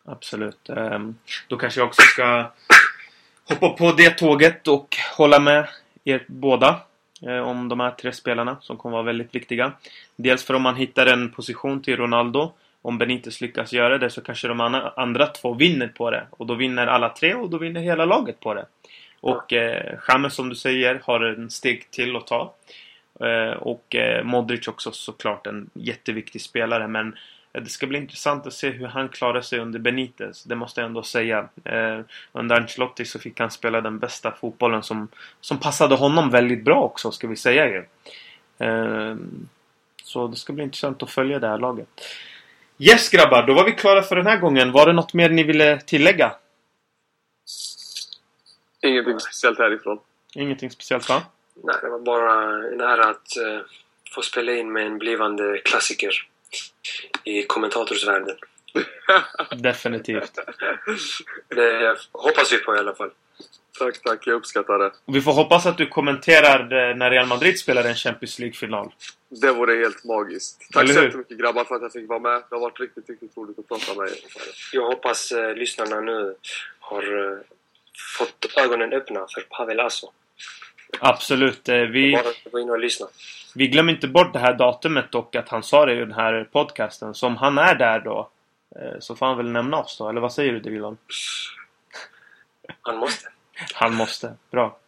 Absolut. 0.04 0.68
Ehm, 0.68 1.16
Då 1.48 1.56
kanske 1.56 1.80
jag 1.80 1.88
också 1.88 2.02
ska 2.02 2.52
hoppa 3.44 3.68
på 3.68 3.92
det 3.92 4.10
tåget 4.10 4.68
och 4.68 4.96
hålla 5.16 5.40
med 5.40 5.68
er 6.04 6.24
båda 6.28 6.80
Eh, 7.22 7.38
om 7.38 7.68
de 7.68 7.80
här 7.80 7.90
tre 7.90 8.12
spelarna 8.12 8.56
som 8.60 8.76
kommer 8.76 8.92
vara 8.92 9.02
väldigt 9.02 9.34
viktiga. 9.34 9.72
Dels 10.16 10.44
för 10.44 10.54
om 10.54 10.62
man 10.62 10.76
hittar 10.76 11.06
en 11.06 11.30
position 11.30 11.82
till 11.82 11.96
Ronaldo. 11.96 12.52
Om 12.82 12.98
Benitez 12.98 13.40
lyckas 13.40 13.72
göra 13.72 13.98
det 13.98 14.10
så 14.10 14.20
kanske 14.20 14.48
de 14.48 14.60
andra- 14.60 14.92
andra 14.96 15.26
två 15.26 15.54
vinner 15.54 15.88
på 15.88 16.10
det. 16.10 16.26
Och 16.30 16.46
då 16.46 16.54
vinner 16.54 16.86
alla 16.86 17.08
tre 17.08 17.34
och 17.34 17.50
då 17.50 17.58
vinner 17.58 17.80
hela 17.80 18.04
laget 18.04 18.40
på 18.40 18.54
det. 18.54 18.66
Och 19.20 19.52
eh, 19.52 19.94
James 20.08 20.34
som 20.34 20.48
du 20.48 20.54
säger 20.54 21.00
har 21.04 21.20
en 21.20 21.50
steg 21.50 21.90
till 21.90 22.16
att 22.16 22.26
ta. 22.26 22.54
Eh, 23.20 23.50
och 23.52 23.94
eh, 23.94 24.24
Modric 24.24 24.68
också 24.68 24.92
såklart 24.92 25.46
en 25.46 25.70
jätteviktig 25.74 26.40
spelare 26.40 26.88
men 26.88 27.06
eh, 27.08 27.18
det 27.52 27.68
ska 27.70 27.86
bli 27.86 27.98
intressant 27.98 28.46
att 28.46 28.52
se 28.52 28.70
hur 28.70 28.86
han 28.86 29.08
klarar 29.08 29.40
sig 29.40 29.58
under 29.58 29.78
Benitez. 29.78 30.44
Det 30.44 30.54
måste 30.54 30.80
jag 30.80 30.88
ändå 30.88 31.02
säga. 31.02 31.48
Eh, 31.64 32.00
under 32.32 32.56
Ancelotti 32.56 33.04
så 33.04 33.18
fick 33.18 33.40
han 33.40 33.50
spela 33.50 33.80
den 33.80 33.98
bästa 33.98 34.32
fotbollen 34.32 34.82
som, 34.82 35.08
som 35.40 35.58
passade 35.60 35.94
honom 35.94 36.30
väldigt 36.30 36.64
bra 36.64 36.82
också, 36.82 37.10
ska 37.10 37.28
vi 37.28 37.36
säga 37.36 37.66
ju. 37.66 37.84
Eh, 38.66 39.16
så 40.04 40.28
det 40.28 40.36
ska 40.36 40.52
bli 40.52 40.64
intressant 40.64 41.02
att 41.02 41.10
följa 41.10 41.38
det 41.38 41.48
här 41.48 41.58
laget. 41.58 41.88
Yes 42.78 43.08
grabbar, 43.08 43.46
då 43.46 43.54
var 43.54 43.64
vi 43.64 43.72
klara 43.72 44.02
för 44.02 44.16
den 44.16 44.26
här 44.26 44.36
gången. 44.36 44.72
Var 44.72 44.86
det 44.86 44.92
något 44.92 45.14
mer 45.14 45.30
ni 45.30 45.42
ville 45.42 45.80
tillägga? 45.80 46.32
Ingenting 48.82 49.20
speciellt 49.20 49.58
härifrån. 49.58 49.98
Ingenting 50.34 50.70
speciellt 50.70 51.08
va? 51.08 51.22
Nej, 51.54 51.76
det 51.82 51.88
var 51.88 51.98
bara 51.98 52.66
en 52.72 52.80
ära 52.80 53.10
att 53.10 53.36
eh, 53.36 53.60
få 54.14 54.22
spela 54.22 54.52
in 54.52 54.72
med 54.72 54.86
en 54.86 54.98
blivande 54.98 55.58
klassiker 55.64 56.28
i 57.24 57.42
kommentatorsvärlden. 57.42 58.36
Definitivt. 59.56 60.38
Det 61.48 61.96
hoppas 62.12 62.52
vi 62.52 62.58
på 62.58 62.76
i 62.76 62.78
alla 62.78 62.94
fall. 62.94 63.10
tack, 63.78 64.02
tack. 64.02 64.26
Jag 64.26 64.34
uppskattar 64.34 64.78
det. 64.78 64.92
Vi 65.06 65.20
får 65.20 65.32
hoppas 65.32 65.66
att 65.66 65.78
du 65.78 65.86
kommenterar 65.86 66.94
när 66.94 67.10
Real 67.10 67.26
Madrid 67.26 67.58
spelar 67.58 67.84
en 67.84 67.94
Champions 67.94 68.38
League-final. 68.38 68.92
Det 69.28 69.52
vore 69.52 69.74
helt 69.76 70.04
magiskt. 70.04 70.66
Tack 70.72 70.88
så 70.92 71.02
jättemycket 71.02 71.38
grabbar 71.38 71.64
för 71.64 71.74
att 71.74 71.82
jag 71.82 71.92
fick 71.92 72.08
vara 72.08 72.18
med. 72.18 72.42
Det 72.50 72.56
har 72.56 72.60
varit 72.60 72.80
riktigt, 72.80 73.08
riktigt 73.10 73.36
roligt 73.36 73.58
att 73.58 73.68
prata 73.68 73.94
med 74.00 74.08
er. 74.08 74.14
Jag 74.72 74.86
hoppas 74.86 75.32
eh, 75.32 75.54
lyssnarna 75.54 76.00
nu 76.00 76.34
har 76.80 77.32
eh, 77.32 77.38
fått 78.18 78.52
ögonen 78.56 78.92
öppna 78.92 79.26
för 79.34 79.40
Pavel 79.40 79.80
Asso. 79.80 80.12
Absolut. 81.00 81.68
Eh, 81.68 81.76
Vi, 81.76 82.12
Bara 82.12 82.32
gå 82.52 82.60
in 82.60 82.70
och 82.70 82.78
lyssna. 82.78 83.06
Vi 83.54 83.68
glömmer 83.68 83.92
inte 83.92 84.08
bort 84.08 84.32
det 84.32 84.38
här 84.38 84.54
datumet 84.54 85.12
dock 85.12 85.34
att 85.34 85.48
han 85.48 85.62
sa 85.62 85.86
det 85.86 85.92
i 85.92 86.00
den 86.00 86.12
här 86.12 86.48
podcasten. 86.52 87.14
Så 87.14 87.26
om 87.26 87.36
han 87.36 87.58
är 87.58 87.74
där 87.74 88.00
då 88.00 88.30
eh, 88.76 88.98
så 89.00 89.16
får 89.16 89.26
han 89.26 89.36
väl 89.36 89.50
nämna 89.50 89.76
oss 89.76 89.98
då. 89.98 90.08
Eller 90.08 90.20
vad 90.20 90.32
säger 90.32 90.52
du 90.52 90.60
Divilon? 90.60 90.96
Han 92.82 92.96
måste. 92.96 93.28
Han 93.74 93.94
måste. 93.94 94.34
Bra. 94.50 94.78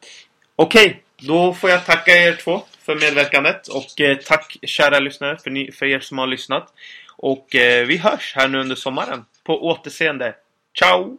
Okej, 0.57 1.03
då 1.17 1.55
får 1.55 1.71
jag 1.71 1.87
tacka 1.87 2.11
er 2.11 2.33
två 2.33 2.63
för 2.79 2.95
medverkandet. 2.95 3.69
Och 3.69 4.01
eh, 4.01 4.17
tack 4.17 4.57
kära 4.63 4.99
lyssnare 4.99 5.39
för, 5.39 5.51
ni, 5.51 5.73
för 5.73 5.87
er 5.87 6.01
som 6.01 6.19
har 6.19 6.27
lyssnat. 6.27 6.73
Och 7.17 7.55
eh, 7.55 7.87
vi 7.87 7.97
hörs 7.97 8.33
här 8.37 8.49
nu 8.49 8.61
under 8.61 8.77
sommaren. 8.77 9.25
På 9.45 9.67
återseende. 9.67 10.35
Ciao! 10.79 11.19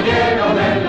caballero 0.00 0.54
de 0.54 0.79